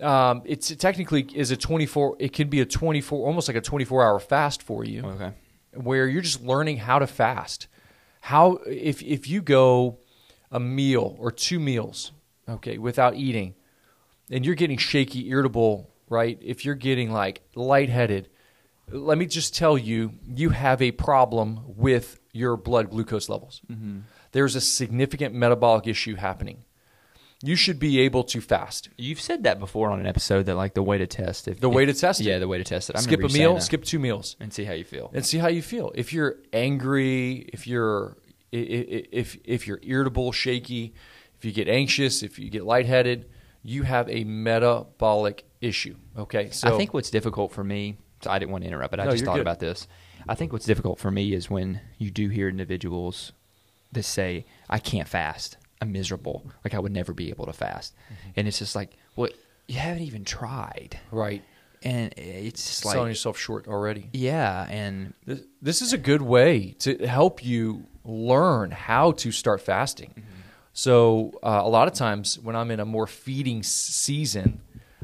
um, 0.00 0.42
it's 0.44 0.70
it 0.70 0.78
technically 0.78 1.26
is 1.34 1.50
a 1.50 1.56
24. 1.56 2.16
It 2.20 2.32
can 2.32 2.48
be 2.48 2.60
a 2.60 2.66
24, 2.66 3.26
almost 3.26 3.48
like 3.48 3.56
a 3.56 3.60
24 3.60 4.04
hour 4.04 4.18
fast 4.20 4.62
for 4.62 4.84
you, 4.84 5.02
Okay. 5.04 5.32
where 5.74 6.06
you're 6.06 6.22
just 6.22 6.42
learning 6.42 6.76
how 6.78 6.98
to 7.00 7.06
fast. 7.06 7.66
How 8.20 8.58
if 8.66 9.02
if 9.02 9.28
you 9.28 9.42
go 9.42 9.98
a 10.52 10.60
meal 10.60 11.16
or 11.18 11.32
two 11.32 11.58
meals, 11.58 12.12
okay, 12.48 12.78
without 12.78 13.16
eating, 13.16 13.54
and 14.30 14.44
you're 14.46 14.54
getting 14.54 14.78
shaky, 14.78 15.28
irritable, 15.30 15.90
right? 16.08 16.38
If 16.40 16.64
you're 16.64 16.74
getting 16.76 17.10
like 17.12 17.40
lightheaded, 17.56 18.28
let 18.90 19.18
me 19.18 19.26
just 19.26 19.54
tell 19.54 19.76
you, 19.78 20.12
you 20.26 20.50
have 20.50 20.80
a 20.82 20.92
problem 20.92 21.60
with 21.66 22.20
your 22.32 22.56
blood 22.56 22.90
glucose 22.90 23.28
levels. 23.28 23.60
Mm-hmm. 23.70 24.00
There's 24.32 24.54
a 24.54 24.60
significant 24.60 25.34
metabolic 25.34 25.86
issue 25.86 26.16
happening. 26.16 26.64
You 27.42 27.54
should 27.54 27.78
be 27.78 28.00
able 28.00 28.24
to 28.24 28.40
fast. 28.40 28.88
You've 28.98 29.20
said 29.20 29.44
that 29.44 29.60
before 29.60 29.90
on 29.90 30.00
an 30.00 30.06
episode 30.06 30.46
that 30.46 30.56
like 30.56 30.74
the 30.74 30.82
way 30.82 30.98
to 30.98 31.06
test 31.06 31.46
if 31.46 31.60
The 31.60 31.68
way 31.68 31.86
to 31.86 31.94
test 31.94 32.20
it. 32.20 32.24
Yeah, 32.24 32.38
the 32.40 32.48
way 32.48 32.58
to 32.58 32.64
test 32.64 32.90
it. 32.90 32.96
I 32.96 33.00
skip 33.00 33.22
a 33.22 33.28
meal, 33.28 33.60
skip 33.60 33.84
two 33.84 34.00
meals, 34.00 34.34
and 34.40 34.52
see 34.52 34.64
how 34.64 34.72
you 34.72 34.84
feel. 34.84 35.10
and 35.14 35.24
see 35.24 35.38
how 35.38 35.48
you 35.48 35.62
feel. 35.62 35.92
If 35.94 36.12
you're 36.12 36.36
angry, 36.52 37.48
if 37.52 37.66
you're 37.68 38.16
if 38.50 39.38
if 39.44 39.68
you're 39.68 39.78
irritable, 39.82 40.32
shaky, 40.32 40.94
if 41.36 41.44
you 41.44 41.52
get 41.52 41.68
anxious, 41.68 42.24
if 42.24 42.40
you 42.40 42.50
get 42.50 42.64
lightheaded, 42.64 43.30
you 43.62 43.84
have 43.84 44.08
a 44.08 44.24
metabolic 44.24 45.44
issue. 45.60 45.96
Okay, 46.18 46.50
so 46.50 46.74
I 46.74 46.76
think 46.76 46.92
what's 46.92 47.10
difficult 47.10 47.52
for 47.52 47.62
me, 47.62 47.98
so 48.22 48.30
I 48.30 48.38
didn't 48.38 48.52
want 48.52 48.64
to 48.64 48.68
interrupt, 48.68 48.90
but 48.90 49.00
I 49.00 49.04
No, 49.04 49.10
just 49.12 49.24
thought 49.24 49.34
good. 49.36 49.42
about 49.42 49.60
this. 49.60 49.86
I 50.28 50.34
think 50.34 50.52
what's 50.52 50.66
difficult 50.66 50.98
for 50.98 51.10
me 51.10 51.32
is 51.32 51.48
when 51.48 51.80
you 51.98 52.10
do 52.10 52.28
hear 52.28 52.48
individuals 52.48 53.32
that 53.92 54.02
say, 54.02 54.44
I 54.68 54.78
can't 54.78 55.08
fast. 55.08 55.56
I'm 55.80 55.92
miserable. 55.92 56.44
Like 56.64 56.74
I 56.74 56.78
would 56.80 56.92
never 56.92 57.12
be 57.12 57.30
able 57.30 57.46
to 57.46 57.52
fast. 57.52 57.94
Mm-hmm. 57.94 58.30
And 58.36 58.48
it's 58.48 58.58
just 58.58 58.74
like, 58.76 58.96
well, 59.16 59.30
you 59.68 59.78
haven't 59.78 60.02
even 60.02 60.24
tried. 60.24 60.98
right, 61.12 61.42
And 61.82 62.12
it's 62.18 62.66
just 62.66 62.84
like, 62.84 62.94
selling 62.94 63.08
yourself 63.10 63.38
short 63.38 63.68
already. 63.68 64.08
yeah. 64.12 64.66
And 64.68 65.14
This, 65.24 65.40
this 65.62 65.82
is 65.82 65.92
a 65.92 65.98
good 65.98 66.22
way 66.22 66.74
to 66.80 67.06
help 67.06 67.44
you 67.44 67.84
learn 68.04 68.70
how 68.72 69.12
to 69.12 69.30
start 69.30 69.60
fasting. 69.60 70.14
So 70.72 71.32
uh, 71.42 71.60
a 71.64 71.68
lot 71.68 71.88
of 71.88 71.94
times 71.94 72.38
when 72.38 72.54
I'm 72.54 72.70
in 72.70 72.78
a 72.80 72.84
more 72.84 73.06
feeding 73.06 73.62
season, 73.62 74.60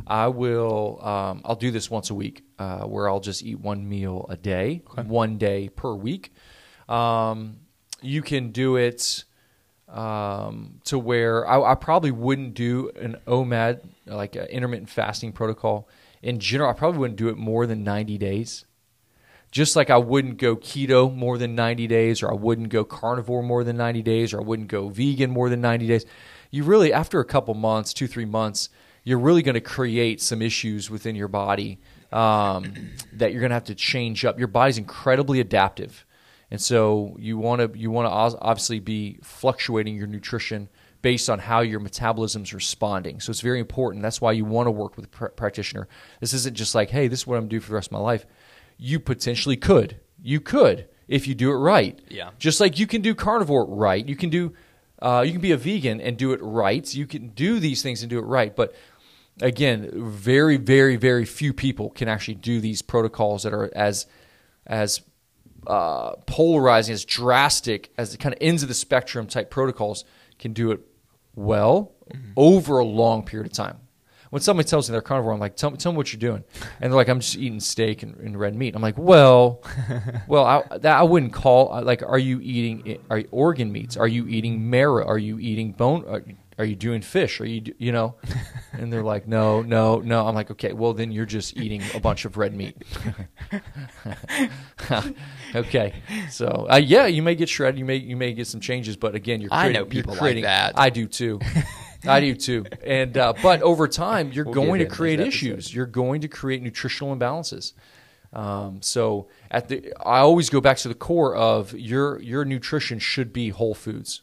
I 0.07 0.29
will 0.29 1.01
um, 1.05 1.43
I'll 1.45 1.57
do 1.57 1.71
this 1.71 1.91
once 1.91 2.11
a 2.11 2.15
week 2.15 2.44
uh, 2.59 2.85
where 2.85 3.09
I'll 3.09 3.21
just 3.21 3.43
eat 3.43 3.61
one 3.61 3.89
meal 3.89 4.27
a 4.29 4.37
day, 4.37 4.83
one 5.07 5.39
day 5.39 5.69
per 5.69 5.95
week. 5.95 6.33
Um, 6.89 7.59
you 8.03 8.23
can 8.23 8.51
do 8.51 8.77
it 8.77 9.25
um, 9.89 10.81
to 10.85 10.99
where 10.99 11.47
I, 11.49 11.73
I 11.73 11.75
probably 11.75 12.11
wouldn't 12.11 12.55
do 12.55 12.91
an 13.01 13.17
OMAD, 13.27 13.81
like 14.07 14.37
an 14.37 14.47
intermittent 14.47 14.91
fasting 14.91 15.33
protocol. 15.33 15.89
In 16.23 16.41
general, 16.41 16.71
I 16.71 16.73
probably 16.73 16.99
wouldn't 16.99 17.19
do 17.19 17.29
it 17.29 17.37
more 17.37 17.67
than 17.67 17.85
90 17.85 18.19
days. 18.19 18.65
Just 19.51 19.77
like 19.77 19.89
I 19.89 19.99
wouldn't 19.99 20.39
go 20.39 20.57
keto 20.57 21.15
more 21.15 21.39
than 21.39 21.55
90 21.55 21.87
days, 21.87 22.23
or 22.23 22.31
I 22.31 22.35
wouldn't 22.35 22.71
go 22.71 22.85
carnivore 22.85 23.43
more 23.43 23.63
than 23.63 23.77
90 23.77 24.03
days, 24.03 24.33
or 24.33 24.41
I 24.41 24.43
wouldn't 24.43 24.69
go 24.69 24.89
vegan 24.89 25.31
more 25.31 25.49
than 25.49 25.61
90 25.61 25.87
days. 25.87 26.05
You 26.51 26.65
really, 26.65 26.93
after 26.93 27.21
a 27.21 27.25
couple 27.25 27.55
months, 27.55 27.95
two, 27.95 28.09
three 28.09 28.25
months, 28.25 28.69
you're 29.05 29.19
really 29.19 29.43
going 29.43 29.55
to 29.55 29.61
create 29.61 30.21
some 30.21 30.43
issues 30.43 30.91
within 30.91 31.15
your 31.15 31.29
body 31.29 31.79
um, 32.13 32.73
that 33.13 33.33
you're 33.33 33.41
going 33.41 33.51
to 33.51 33.55
have 33.55 33.65
to 33.65 33.75
change 33.75 34.25
up. 34.25 34.39
Your 34.39 34.49
body's 34.49 34.79
incredibly 34.79 35.41
adaptive, 35.41 36.05
and 36.51 36.61
so 36.61 37.17
you 37.19 37.39
want 37.39 37.61
to 37.61 37.79
you 37.79 37.91
want 37.91 38.07
to 38.07 38.39
obviously 38.41 38.81
be 38.81 39.19
fluctuating 39.23 39.97
your 39.97 40.07
nutrition 40.07 40.69
based 41.03 41.29
on 41.29 41.39
how 41.39 41.61
your 41.61 41.81
metabolism's 41.81 42.55
responding. 42.55 43.21
So 43.21 43.31
it's 43.31 43.43
very 43.43 43.61
important. 43.61 44.03
That's 44.03 44.23
why 44.23 44.33
you 44.33 44.47
want 44.47 44.69
to 44.69 44.71
work 44.71 44.97
with 44.97 45.05
a 45.05 45.09
pr- 45.09 45.27
practitioner. 45.27 45.87
This 46.21 46.33
isn't 46.33 46.57
just 46.57 46.75
like, 46.75 46.89
hey, 46.89 47.09
this 47.09 47.21
is 47.21 47.27
what 47.27 47.35
I'm 47.35 47.43
going 47.43 47.51
to 47.51 47.57
do 47.57 47.61
for 47.61 47.69
the 47.69 47.75
rest 47.75 47.89
of 47.89 47.93
my 47.93 47.99
life. 47.99 48.25
You 48.79 48.99
potentially 48.99 49.59
could. 49.59 50.01
You 50.23 50.41
could 50.41 50.89
if 51.09 51.27
you 51.27 51.35
do 51.35 51.51
it 51.51 51.57
right. 51.57 51.99
Yeah. 52.09 52.31
Just 52.39 52.61
like 52.61 52.79
you 52.79 52.87
can 52.87 53.03
do 53.03 53.15
carnivore 53.15 53.67
right, 53.67 54.07
you 54.07 54.17
can 54.17 54.31
do. 54.31 54.55
Uh, 55.03 55.23
you 55.27 55.33
can 55.33 55.41
be 55.41 55.51
a 55.51 55.57
vegan 55.57 56.01
and 56.01 56.17
do 56.17 56.33
it 56.33 56.41
right. 56.41 56.95
You 56.95 57.07
can 57.07 57.29
do 57.29 57.59
these 57.59 57.83
things 57.83 58.03
and 58.03 58.09
do 58.09 58.19
it 58.19 58.23
right, 58.23 58.55
but 58.57 58.75
again, 59.41 59.91
very, 59.95 60.57
very, 60.57 60.97
very 60.97 61.25
few 61.25 61.53
people 61.53 61.91
can 61.91 62.09
actually 62.09 62.37
do 62.37 62.61
these 62.61 62.83
protocols 62.83 63.43
that 63.43 63.53
are 63.53 63.71
as 63.75 64.07
as 64.67 65.03
uh, 65.67 66.13
polarizing, 66.27 66.93
as 66.93 67.05
drastic 67.05 67.93
as 67.99 68.13
the 68.13 68.19
kind 68.19 68.35
of 68.35 68.39
ends 68.41 68.63
of 68.63 68.69
the 68.69 68.75
spectrum 68.75 69.27
type 69.27 69.51
protocols 69.51 70.05
can 70.39 70.53
do 70.53 70.71
it 70.71 70.81
well 71.35 71.93
mm-hmm. 72.13 72.33
over 72.37 72.79
a 72.79 72.85
long 72.85 73.25
period 73.25 73.47
of 73.47 73.53
time. 73.53 73.79
When 74.31 74.43
somebody 74.43 74.69
tells 74.69 74.89
me 74.89 74.93
they're 74.93 75.01
carnivore, 75.01 75.33
I'm 75.33 75.39
like, 75.39 75.55
tell, 75.55 75.71
tell 75.73 75.93
me 75.93 75.97
what 75.97 76.13
you're 76.13 76.19
doing. 76.19 76.43
And 76.81 76.91
they're 76.91 76.97
like, 76.97 77.09
I'm 77.09 77.21
just 77.21 77.37
eating 77.37 77.61
steak 77.61 78.03
and, 78.03 78.17
and 78.17 78.39
red 78.39 78.57
meat. 78.57 78.75
I'm 78.75 78.83
like, 78.83 78.99
well, 78.99 79.63
well, 80.27 80.45
I, 80.45 80.79
that 80.79 80.99
I 80.99 81.05
wouldn't 81.05 81.33
call, 81.33 81.81
like, 81.85 82.03
are 82.03 82.19
you 82.19 82.41
eating 82.43 82.99
are 83.11 83.19
you 83.19 83.29
organ 83.31 83.71
meats? 83.71 83.97
Are 83.97 84.09
you 84.09 84.27
eating 84.27 84.69
marrow? 84.69 85.07
Are 85.07 85.19
you 85.19 85.39
eating 85.39 85.71
bone? 85.71 86.05
Are, 86.59 86.65
you 86.65 86.77
doing 86.77 87.03
fish? 87.03 87.41
Are 87.41 87.47
you, 87.47 87.75
you 87.79 87.93
know? 87.93 88.15
And 88.77 88.93
they're 88.93 89.05
like, 89.05 89.29
no, 89.29 89.63
no, 89.63 90.01
no. 90.01 90.27
I'm 90.27 90.35
like, 90.35 90.51
okay, 90.51 90.73
well, 90.73 90.95
then 90.95 91.13
you're 91.13 91.27
just 91.27 91.57
eating 91.57 91.81
a 91.95 92.01
bunch 92.01 92.25
of 92.25 92.37
red 92.37 92.57
meat. 92.57 92.77
okay. 95.55 95.95
So, 96.31 96.67
uh, 96.69 96.77
yeah, 96.77 97.07
you 97.07 97.23
may 97.23 97.37
get 97.37 97.49
shredded. 97.49 97.79
You 97.79 97.85
may, 97.85 97.97
you 97.97 98.17
may 98.17 98.33
get 98.33 98.47
some 98.47 98.61
changes, 98.61 98.97
but 98.97 99.15
again, 99.15 99.41
you're 99.41 99.51
creating, 99.51 99.77
I 99.77 99.79
know 99.79 99.85
people 99.87 100.17
creating, 100.17 100.45
like 100.45 100.51
that. 100.51 100.79
I 100.79 100.91
do 100.91 101.07
too. 101.07 101.41
I 102.07 102.21
do 102.21 102.35
too. 102.35 102.67
And, 102.85 103.17
uh, 103.17 103.33
but 103.43 103.63
over 103.63 103.89
time, 103.89 104.31
you're 104.33 104.45
We'll 104.45 104.55
going 104.55 104.81
to 104.81 104.87
create 104.87 105.21
issues. 105.21 105.75
You're 105.75 105.87
going 105.87 106.21
to 106.23 106.29
create 106.29 106.63
nutritional 106.63 107.17
imbalances. 107.17 107.73
Um, 108.33 108.83
so 108.83 109.29
at 109.51 109.69
the, 109.69 109.93
I 110.05 110.19
always 110.19 110.51
go 110.51 110.61
back 110.61 110.77
to 110.79 110.89
the 110.89 110.95
core 110.95 111.37
of 111.37 111.73
your 111.73 112.21
your 112.21 112.45
nutrition 112.45 112.99
should 112.99 113.33
be 113.33 113.51
whole 113.51 113.75
foods. 113.75 114.23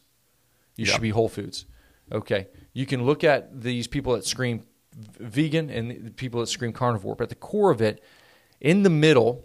You 0.76 0.84
Yeah. 0.84 0.92
should 0.92 1.00
be 1.00 1.10
whole 1.10 1.30
foods. 1.30 1.64
Okay, 2.10 2.48
you 2.72 2.86
can 2.86 3.04
look 3.04 3.24
at 3.24 3.62
these 3.62 3.86
people 3.86 4.14
that 4.14 4.26
scream 4.26 4.64
vegan 4.94 5.70
and 5.70 6.06
the 6.06 6.10
people 6.10 6.40
that 6.40 6.48
scream 6.48 6.72
carnivore, 6.72 7.14
but 7.14 7.24
at 7.24 7.28
the 7.30 7.34
core 7.34 7.70
of 7.70 7.80
it, 7.80 8.02
in 8.60 8.82
the 8.82 8.90
middle, 8.90 9.44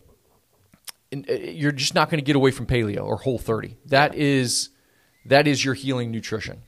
uh, 1.14 1.34
you're 1.34 1.72
just 1.72 1.96
not 1.96 2.10
going 2.10 2.20
to 2.20 2.26
get 2.26 2.36
away 2.36 2.52
from 2.52 2.66
paleo 2.66 3.06
or 3.06 3.18
whole 3.18 3.38
30. 3.40 3.78
That 3.86 4.16
is 4.16 4.70
that 5.26 5.48
is 5.48 5.64
your 5.64 5.74
healing 5.74 6.12
nutrition. 6.12 6.62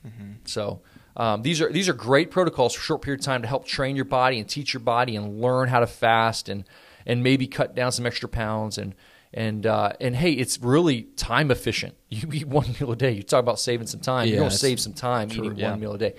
So 0.46 0.82
um, 1.18 1.42
these 1.42 1.62
are 1.62 1.72
these 1.72 1.90
are 1.90 1.94
great 1.94 2.32
protocols 2.32 2.74
for 2.74 2.80
a 2.80 2.84
short 2.84 3.02
period 3.02 3.22
of 3.22 3.26
time 3.26 3.42
to 3.42 3.48
help 3.48 3.66
train 3.66 3.96
your 3.96 4.06
body 4.06 4.40
and 4.40 4.48
teach 4.48 4.74
your 4.74 4.82
body 4.82 5.16
and 5.16 5.42
learn 5.42 5.70
how 5.70 5.80
to 5.80 5.88
fast 5.88 6.50
and 6.50 6.64
and 7.06 7.24
maybe 7.24 7.48
cut 7.48 7.76
down 7.76 7.92
some 7.92 8.06
extra 8.06 8.30
pounds 8.30 8.78
and 8.78 8.96
and 9.34 9.66
uh, 9.66 9.94
and 10.02 10.16
hey, 10.16 10.32
it's 10.32 10.60
really 10.60 11.04
time 11.16 11.52
efficient. 11.52 11.96
You 12.10 12.28
eat 12.34 12.48
one 12.48 12.66
meal 12.80 12.92
a 12.92 12.96
day. 12.96 13.12
You 13.12 13.22
talk 13.24 13.40
about 13.42 13.60
saving 13.60 13.86
some 13.88 14.00
time. 14.00 14.26
Yeah, 14.26 14.32
You're 14.34 14.40
going 14.40 14.52
to 14.52 14.58
save 14.58 14.80
some 14.80 14.94
time 14.94 15.30
true, 15.30 15.46
eating 15.46 15.60
yeah. 15.60 15.72
one 15.72 15.80
meal 15.80 15.94
a 15.94 15.98
day. 15.98 16.16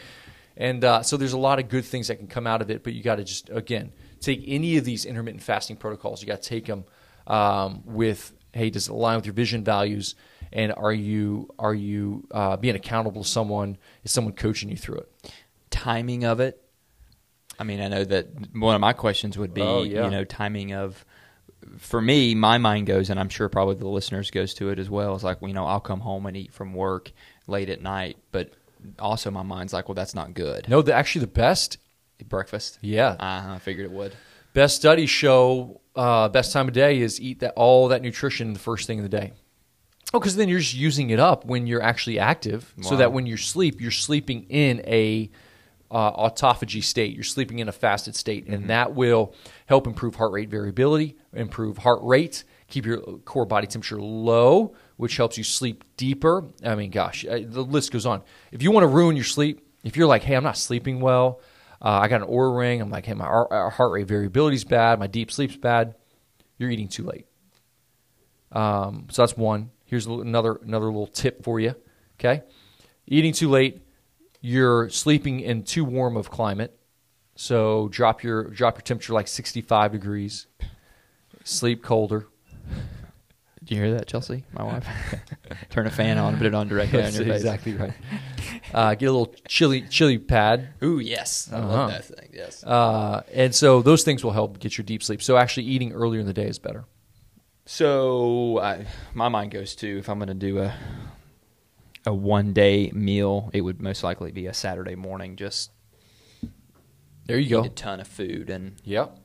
And 0.57 0.85
uh, 0.85 1.03
so 1.03 1.17
there's 1.17 1.33
a 1.33 1.39
lot 1.39 1.59
of 1.59 1.69
good 1.69 1.85
things 1.85 2.09
that 2.09 2.17
can 2.17 2.29
come 2.29 2.47
out 2.47 2.63
of 2.63 2.71
it, 2.71 2.85
but 2.85 2.93
you 2.93 3.03
got 3.03 3.17
to 3.17 3.25
just 3.25 3.51
again 3.51 3.93
take 4.21 4.45
any 4.47 4.77
of 4.77 4.85
these 4.85 5.05
intermittent 5.05 5.43
fasting 5.43 5.77
protocols. 5.77 6.21
You 6.23 6.29
got 6.29 6.43
to 6.43 6.49
take 6.49 6.67
them 6.67 6.85
um, 7.27 7.83
with 7.85 8.33
hey, 8.53 8.71
does 8.71 8.89
it 8.89 8.93
align 8.93 9.17
with 9.17 9.27
your 9.27 9.35
vision 9.35 9.65
values? 9.65 10.15
And 10.53 10.73
are 10.77 10.93
you 10.93 11.49
are 11.59 11.75
you 11.75 12.27
uh, 12.31 12.57
being 12.57 12.77
accountable 12.77 13.23
to 13.25 13.29
someone? 13.29 13.77
Is 14.05 14.13
someone 14.13 14.35
coaching 14.35 14.69
you 14.71 14.77
through 14.77 14.99
it? 14.99 15.33
timing 15.71 16.25
of 16.25 16.41
it. 16.41 16.63
I 17.59 17.65
mean, 17.65 17.81
I 17.81 17.89
know 17.89 18.05
that 18.05 18.29
one 18.55 18.75
of 18.75 18.81
my 18.81 18.93
questions 18.93 19.39
would 19.39 19.55
be, 19.55 19.63
Oh, 19.63 19.83
yeah. 19.83 20.05
you 20.05 20.11
know, 20.11 20.25
timing 20.25 20.73
of. 20.73 21.05
For 21.79 22.01
me, 22.01 22.35
my 22.35 22.59
mind 22.59 22.87
goes, 22.87 23.11
and 23.11 23.19
I'm 23.21 23.29
sure 23.29 23.49
probably 23.49 23.75
the 23.77 23.89
listeners 23.89 24.31
goes 24.31 24.55
to 24.55 24.71
it 24.71 24.79
as 24.79 24.89
well. 24.89 25.15
It's 25.15 25.25
like, 25.25 25.39
you 25.43 25.53
know, 25.53 25.67
I'll 25.67 25.81
come 25.81 26.01
home 26.01 26.27
and 26.27 26.37
eat 26.37 26.53
from 26.53 26.75
work 26.75 27.13
late 27.47 27.69
at 27.69 27.83
night, 27.83 28.17
but 28.33 28.53
also 28.99 29.31
my 29.31 29.43
mind's 29.43 29.73
like, 29.73 29.89
well, 29.89 29.95
that's 29.95 30.15
not 30.15 30.33
good. 30.35 30.69
No, 30.69 30.83
the, 30.83 30.95
actually 30.95 31.21
the 31.23 31.27
best, 31.33 31.79
Breakfast. 32.29 32.79
yeah, 32.83 33.11
Uh, 33.19 33.55
I 33.55 33.59
figured 33.61 33.87
it 33.87 33.93
would. 33.93 34.15
best 34.53 34.77
studies 34.77 35.09
show 35.11 35.81
uh, 35.97 36.29
best 36.29 36.53
time 36.53 36.69
of 36.69 36.75
day 36.75 37.01
is 37.01 37.21
eat 37.21 37.41
that 37.41 37.53
all 37.57 37.89
that 37.89 38.03
nutrition 38.03 38.53
the 38.53 38.59
first 38.59 38.87
thing 38.87 38.99
of 38.99 39.03
the 39.03 39.09
day. 39.09 39.33
Oh, 40.13 40.19
because 40.21 40.37
then 40.37 40.49
you're 40.49 40.59
just 40.61 40.75
using 40.75 41.11
it 41.11 41.19
up 41.21 41.45
when 41.45 41.67
you're 41.67 41.83
actually 41.83 42.19
active, 42.19 42.75
so 42.83 42.97
that 42.97 43.13
when 43.13 43.27
you 43.27 43.37
sleep, 43.37 43.81
you're 43.81 43.91
sleeping 43.91 44.45
in 44.51 44.81
a 44.87 45.31
uh, 45.91 46.13
autophagy 46.13 46.83
state. 46.83 47.15
You're 47.15 47.25
sleeping 47.25 47.59
in 47.59 47.69
a 47.69 47.73
fasted 47.73 48.15
state, 48.15 48.47
and 48.47 48.71
that 48.71 48.95
will 48.95 49.35
help 49.67 49.87
improve 49.87 50.15
heart 50.15 50.33
rate 50.33 50.49
variability, 50.49 51.17
improve 51.33 51.79
heart 51.79 52.01
rate, 52.03 52.45
keep 52.69 52.87
your 52.87 52.99
core 53.25 53.47
body 53.47 53.67
temperature 53.67 54.01
low, 54.01 54.75
which 54.97 55.17
helps 55.17 55.37
you 55.37 55.45
sleep 55.45 55.85
deeper. 55.97 56.45
I 56.65 56.75
mean, 56.75 56.91
gosh, 56.91 57.25
the 57.25 57.65
list 57.65 57.93
goes 57.93 58.07
on. 58.07 58.23
If 58.53 58.63
you 58.63 58.71
want 58.71 58.85
to 58.85 58.89
ruin 58.89 59.17
your 59.17 59.25
sleep, 59.25 59.67
if 59.83 59.97
you're 59.97 60.07
like, 60.07 60.23
hey, 60.23 60.37
I'm 60.37 60.45
not 60.45 60.57
sleeping 60.57 61.01
well, 61.01 61.41
uh, 61.83 62.01
I 62.03 62.09
got 62.09 62.23
an 62.23 62.29
Oura 62.29 62.57
ring, 62.57 62.81
I'm 62.81 62.91
like, 62.91 63.07
hey, 63.07 63.15
my 63.15 63.27
uh, 63.27 63.71
heart 63.71 63.93
rate 63.93 64.07
variability 64.07 64.57
is 64.57 64.65
bad, 64.65 64.99
my 64.99 65.07
deep 65.07 65.33
sleep's 65.33 65.57
bad, 65.57 65.97
you're 66.59 66.71
eating 66.71 66.89
too 66.89 67.05
late. 67.05 67.27
Um, 68.53 69.07
so 69.11 69.23
that's 69.23 69.37
one. 69.37 69.71
Here's 69.85 70.07
another 70.07 70.61
another 70.63 70.87
little 70.87 71.07
tip 71.07 71.43
for 71.43 71.59
you. 71.59 71.75
Okay, 72.19 72.43
eating 73.07 73.33
too 73.33 73.49
late, 73.49 73.81
you're 74.41 74.89
sleeping 74.91 75.41
in 75.41 75.63
too 75.65 75.85
warm 75.85 76.17
of 76.17 76.31
climate. 76.31 76.77
So 77.37 77.89
drop 77.89 78.23
your 78.23 78.45
drop 78.45 78.77
your 78.77 78.83
temperature 78.83 79.13
like 79.15 79.29
65 79.29 79.93
degrees. 79.93 80.47
Sleep 81.45 81.83
colder. 81.83 82.27
Do 83.65 83.75
you 83.75 83.83
hear 83.83 83.95
that, 83.95 84.07
Chelsea? 84.07 84.45
My 84.53 84.65
wife. 84.65 84.87
Turn 85.71 85.87
a 85.87 85.91
fan 85.91 86.17
on, 86.19 86.37
put 86.39 86.47
it 86.47 86.55
on 86.55 86.67
directly 86.69 87.03
on 87.03 87.13
your 87.13 87.25
face. 87.27 87.37
exactly 87.37 87.75
right. 87.75 87.93
Uh, 88.73 88.95
get 88.95 89.07
a 89.07 89.13
little 89.13 89.35
chili 89.47 89.83
chili 89.83 90.19
pad. 90.19 90.71
Ooh, 90.83 90.99
yes, 90.99 91.49
I 91.53 91.57
Uh-huh. 91.59 91.69
love 91.69 91.91
that 91.91 92.05
thing. 92.05 92.31
Yes. 92.33 92.65
Uh, 92.65 93.23
and 93.33 93.55
so 93.55 93.83
those 93.83 94.03
things 94.03 94.25
will 94.25 94.33
help 94.33 94.59
get 94.59 94.77
your 94.79 94.85
deep 94.85 95.03
sleep. 95.03 95.23
So 95.23 95.37
actually 95.37 95.67
eating 95.67 95.93
earlier 95.93 96.21
in 96.21 96.27
the 96.27 96.33
day 96.33 96.47
is 96.47 96.59
better. 96.59 96.85
So 97.67 98.59
I, 98.61 98.87
my 99.15 99.29
mind 99.29 99.51
goes 99.53 99.75
to 99.77 99.99
if 99.99 100.09
I'm 100.09 100.19
going 100.19 100.29
to 100.29 100.35
do 100.35 100.59
a 100.59 100.75
a 102.07 102.15
one 102.15 102.53
day 102.53 102.91
meal, 102.95 103.51
it 103.53 103.61
would 103.61 103.81
most 103.81 104.03
likely 104.03 104.33
be 104.33 104.47
a 104.47 104.55
Saturday 104.55 104.95
morning. 104.95 105.37
Just 105.37 105.71
There 107.27 107.39
you 107.39 107.51
go. 107.51 107.65
a 107.65 107.69
ton 107.69 108.01
of 108.01 108.09
food, 108.09 108.51
and 108.51 108.77
Yep. 108.85 109.17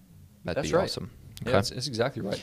that'd 0.44 0.58
That's 0.64 0.72
be 0.72 0.76
right. 0.78 0.84
awesome. 0.84 1.12
Yeah, 1.46 1.52
that's, 1.54 1.70
that's 1.72 1.88
exactly 1.88 2.22
right. 2.22 2.42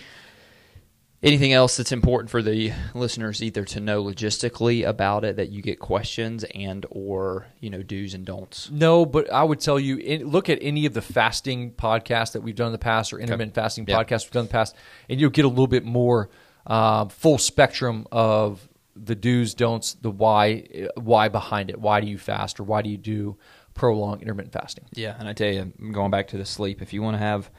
Anything 1.22 1.52
else 1.52 1.76
that's 1.76 1.92
important 1.92 2.30
for 2.30 2.42
the 2.42 2.72
listeners 2.94 3.44
either 3.44 3.64
to 3.66 3.78
know 3.78 4.02
logistically 4.02 4.84
about 4.84 5.24
it 5.24 5.36
that 5.36 5.50
you 5.50 5.62
get 5.62 5.78
questions 5.78 6.42
and 6.52 6.84
or 6.90 7.46
you 7.60 7.70
know 7.70 7.80
do's 7.80 8.12
and 8.14 8.26
don'ts. 8.26 8.68
No, 8.72 9.06
but 9.06 9.32
I 9.32 9.44
would 9.44 9.60
tell 9.60 9.78
you 9.78 9.98
in, 9.98 10.26
look 10.26 10.48
at 10.50 10.58
any 10.60 10.84
of 10.84 10.94
the 10.94 11.00
fasting 11.00 11.70
podcasts 11.74 12.32
that 12.32 12.40
we've 12.40 12.56
done 12.56 12.66
in 12.66 12.72
the 12.72 12.78
past 12.78 13.12
or 13.12 13.20
intermittent 13.20 13.54
fasting 13.54 13.84
Yeah. 13.86 14.02
podcasts 14.02 14.24
we've 14.24 14.32
done 14.32 14.42
in 14.42 14.46
the 14.48 14.52
past, 14.52 14.74
and 15.08 15.20
you'll 15.20 15.30
get 15.30 15.44
a 15.44 15.48
little 15.48 15.68
bit 15.68 15.84
more 15.84 16.28
um, 16.66 17.08
full 17.08 17.38
spectrum 17.38 18.04
of 18.10 18.68
the 18.94 19.14
do's, 19.14 19.54
don'ts, 19.54 19.94
the 19.94 20.10
why, 20.10 20.88
why 20.96 21.28
behind 21.28 21.70
it. 21.70 21.80
Why 21.80 22.00
do 22.00 22.06
you 22.06 22.18
fast 22.18 22.60
or 22.60 22.64
why 22.64 22.82
do 22.82 22.90
you 22.90 22.98
do 22.98 23.38
prolonged 23.74 24.22
intermittent 24.22 24.52
fasting? 24.52 24.84
Yeah, 24.92 25.16
and 25.18 25.28
I 25.28 25.32
tell 25.32 25.52
you, 25.52 25.72
going 25.92 26.10
back 26.10 26.28
to 26.28 26.38
the 26.38 26.44
sleep, 26.44 26.82
if 26.82 26.92
you 26.92 27.02
want 27.02 27.14
to 27.14 27.18
have 27.18 27.50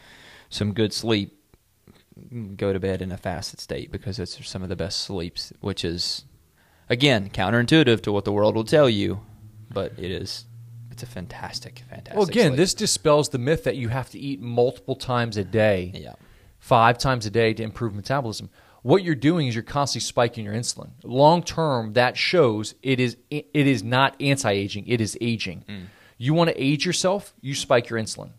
some 0.49 0.73
good 0.73 0.93
sleep, 0.93 1.39
go 2.55 2.73
to 2.73 2.79
bed 2.79 3.01
in 3.01 3.11
a 3.11 3.17
fasted 3.17 3.59
state 3.59 3.91
because 3.91 4.19
it's 4.19 4.47
some 4.47 4.63
of 4.63 4.69
the 4.69 4.75
best 4.75 5.01
sleeps, 5.01 5.51
which 5.61 5.83
is 5.83 6.25
again 6.89 7.29
counterintuitive 7.29 8.01
to 8.01 8.11
what 8.11 8.25
the 8.25 8.31
world 8.31 8.55
will 8.55 8.63
tell 8.63 8.89
you, 8.89 9.21
but 9.71 9.93
it 9.97 10.11
is 10.11 10.45
it's 10.91 11.01
a 11.01 11.07
fantastic, 11.07 11.79
fantastic. 11.89 12.13
Well, 12.15 12.29
again, 12.29 12.49
sleep. 12.49 12.57
this 12.57 12.75
dispels 12.75 13.29
the 13.29 13.39
myth 13.39 13.63
that 13.63 13.75
you 13.75 13.89
have 13.89 14.11
to 14.11 14.19
eat 14.19 14.39
multiple 14.39 14.95
times 14.95 15.37
a 15.37 15.43
day. 15.43 15.91
yeah, 15.95 16.13
five 16.59 16.99
times 16.99 17.25
a 17.25 17.31
day 17.31 17.53
to 17.53 17.63
improve 17.63 17.95
metabolism. 17.95 18.49
What 18.83 19.03
you're 19.03 19.15
doing 19.15 19.47
is 19.47 19.55
you're 19.55 19.63
constantly 19.63 20.05
spiking 20.05 20.45
your 20.45 20.53
insulin. 20.53 20.91
Long 21.03 21.41
term, 21.41 21.93
that 21.93 22.15
shows 22.15 22.75
it 22.83 22.99
is 22.99 23.17
it 23.31 23.47
is 23.53 23.83
not 23.83 24.15
anti 24.21 24.51
aging; 24.51 24.87
it 24.87 25.01
is 25.01 25.17
aging. 25.19 25.65
You 26.17 26.33
want 26.33 26.49
to 26.51 26.61
age 26.61 26.85
yourself, 26.85 27.33
you 27.41 27.55
spike 27.55 27.89
your 27.89 27.99
insulin. 27.99 28.31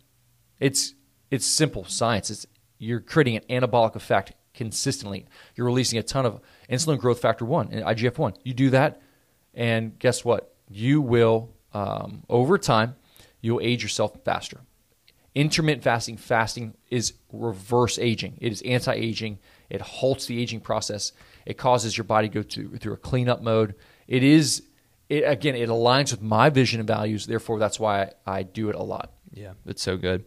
It's 0.59 0.93
it's 1.29 1.45
simple 1.45 1.83
science. 1.85 2.29
It's 2.29 2.45
you're 2.77 3.01
creating 3.01 3.37
an 3.37 3.43
anabolic 3.49 3.95
effect 3.95 4.33
consistently. 4.53 5.25
You're 5.55 5.67
releasing 5.67 5.99
a 5.99 6.03
ton 6.03 6.25
of 6.25 6.39
insulin 6.69 6.99
growth 6.99 7.19
factor 7.19 7.43
one 7.43 7.69
and 7.71 7.83
IGF 7.83 8.17
one. 8.17 8.33
You 8.43 8.53
do 8.53 8.69
that, 8.69 9.01
and 9.53 9.97
guess 9.99 10.23
what? 10.23 10.55
You 10.69 11.01
will 11.01 11.53
um, 11.73 12.23
over 12.29 12.57
time 12.57 12.95
you'll 13.41 13.61
age 13.61 13.83
yourself 13.83 14.17
faster. 14.23 14.61
Intermittent 15.35 15.83
fasting, 15.83 16.15
fasting 16.17 16.75
is 16.89 17.13
reverse 17.31 17.99
aging. 17.99 18.37
It 18.39 18.53
is 18.53 18.61
anti-aging. 18.61 19.37
It 19.69 19.81
halts 19.81 20.25
the 20.25 20.39
aging 20.41 20.61
process. 20.61 21.11
It 21.45 21.57
causes 21.57 21.97
your 21.97 22.03
body 22.03 22.29
to 22.29 22.33
go 22.33 22.43
through, 22.43 22.77
through 22.77 22.93
a 22.93 22.97
cleanup 22.97 23.41
mode. 23.41 23.75
It 24.07 24.23
is, 24.23 24.63
it, 25.09 25.23
again, 25.23 25.55
it 25.55 25.69
aligns 25.69 26.11
with 26.11 26.21
my 26.21 26.49
vision 26.49 26.79
and 26.79 26.87
values. 26.87 27.25
Therefore, 27.25 27.59
that's 27.59 27.79
why 27.79 28.11
I, 28.25 28.39
I 28.39 28.43
do 28.43 28.69
it 28.69 28.75
a 28.75 28.83
lot. 28.83 29.11
Yeah, 29.33 29.53
it's 29.65 29.81
so 29.81 29.97
good. 29.97 30.25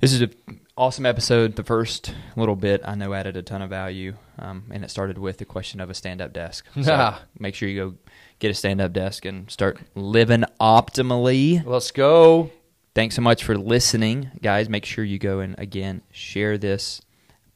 This 0.00 0.12
is 0.12 0.20
an 0.20 0.60
awesome 0.76 1.06
episode. 1.06 1.56
The 1.56 1.64
first 1.64 2.14
little 2.36 2.56
bit 2.56 2.82
I 2.84 2.94
know 2.94 3.14
added 3.14 3.36
a 3.36 3.42
ton 3.42 3.62
of 3.62 3.70
value, 3.70 4.14
um, 4.38 4.64
and 4.70 4.84
it 4.84 4.90
started 4.90 5.16
with 5.16 5.38
the 5.38 5.46
question 5.46 5.80
of 5.80 5.88
a 5.88 5.94
stand-up 5.94 6.32
desk. 6.32 6.66
So 6.82 7.14
make 7.38 7.54
sure 7.54 7.68
you 7.68 7.90
go 7.90 7.94
get 8.38 8.50
a 8.50 8.54
stand-up 8.54 8.92
desk 8.92 9.24
and 9.24 9.50
start 9.50 9.78
living 9.94 10.44
optimally. 10.60 11.64
Let's 11.64 11.90
go. 11.90 12.50
Thanks 12.94 13.14
so 13.14 13.22
much 13.22 13.44
for 13.44 13.56
listening, 13.56 14.30
guys. 14.42 14.68
Make 14.68 14.84
sure 14.84 15.04
you 15.04 15.18
go 15.18 15.40
and 15.40 15.54
again 15.58 16.02
share 16.10 16.58
this. 16.58 17.00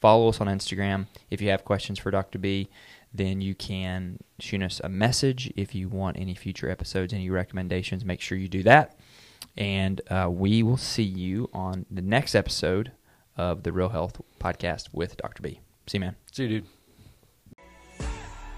Follow 0.01 0.29
us 0.29 0.41
on 0.41 0.47
Instagram. 0.47 1.07
If 1.31 1.41
you 1.41 1.51
have 1.51 1.65
questions 1.65 1.99
for 1.99 2.11
Dr. 2.11 2.39
B, 2.39 2.69
then 3.13 3.41
you 3.41 3.55
can 3.55 4.19
shoot 4.39 4.63
us 4.63 4.81
a 4.83 4.89
message. 4.89 5.53
If 5.57 5.75
you 5.75 5.89
want 5.89 6.19
any 6.19 6.35
future 6.35 6.71
episodes, 6.71 7.13
any 7.13 7.29
recommendations, 7.29 8.05
make 8.05 8.21
sure 8.21 8.39
you 8.39 8.49
do 8.49 8.63
that. 8.63 8.97
And 9.57 10.01
uh, 10.11 10.29
we 10.31 10.63
will 10.63 10.77
see 10.77 11.03
you 11.03 11.51
on 11.53 11.87
the 11.91 12.03
next 12.03 12.35
episode 12.35 12.93
of 13.37 13.63
the 13.63 13.73
Real 13.73 13.89
Health 13.89 14.21
Podcast 14.39 14.89
with 14.93 15.17
Dr. 15.17 15.43
B. 15.43 15.61
See 15.87 15.99
you, 15.99 16.01
man. 16.01 16.17
See 16.33 16.45
you, 16.45 16.49
dude. 16.49 16.67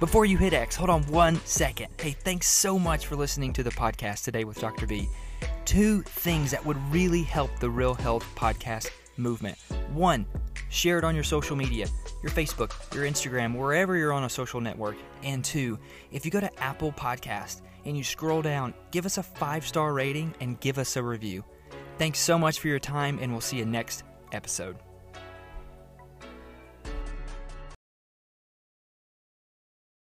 Before 0.01 0.27
you 0.27 0.37
hit 0.37 0.53
X, 0.53 0.75
hold 0.77 0.91
on 0.91 1.05
one 1.05 1.37
second. 1.45 1.87
Hey, 1.99 2.11
thanks 2.11 2.49
so 2.49 2.79
much 2.79 3.07
for 3.07 3.15
listening 3.15 3.53
to 3.53 3.63
the 3.63 3.71
podcast 3.71 4.25
today 4.25 4.45
with 4.45 4.61
Dr. 4.61 4.87
B. 4.87 5.09
Two 5.65 6.03
things 6.03 6.51
that 6.51 6.65
would 6.67 6.77
really 6.93 7.23
help 7.23 7.51
the 7.61 7.71
Real 7.71 7.95
Health 7.95 8.27
Podcast 8.35 8.91
movement. 9.23 9.57
One, 9.93 10.27
share 10.69 10.99
it 10.99 11.05
on 11.05 11.15
your 11.15 11.25
social 11.25 11.57
media, 11.57 11.87
your 12.23 12.33
Facebook, 12.33 12.73
your 12.95 13.07
Instagram, 13.07 13.57
wherever 13.57 13.97
you're 13.97 14.13
on 14.13 14.25
a 14.25 14.29
social 14.29 14.61
network. 14.61 14.97
And 15.23 15.45
two, 15.45 15.79
if 16.11 16.25
you 16.25 16.31
go 16.31 16.41
to 16.41 16.63
Apple 16.63 16.93
Podcast 16.93 17.63
and 17.85 17.97
you 17.97 18.05
scroll 18.05 18.43
down, 18.43 18.75
give 18.91 19.07
us 19.07 19.19
a 19.19 19.23
five 19.23 19.67
star 19.67 19.93
rating 19.93 20.35
and 20.41 20.61
give 20.61 20.79
us 20.79 20.97
a 20.97 21.03
review. 21.03 21.45
Thanks 21.99 22.19
so 22.19 22.39
much 22.39 22.59
for 22.59 22.69
your 22.69 22.79
time, 22.79 23.19
and 23.21 23.33
we'll 23.33 23.41
see 23.41 23.59
you 23.59 23.65
next 23.65 24.03
episode. 24.33 24.77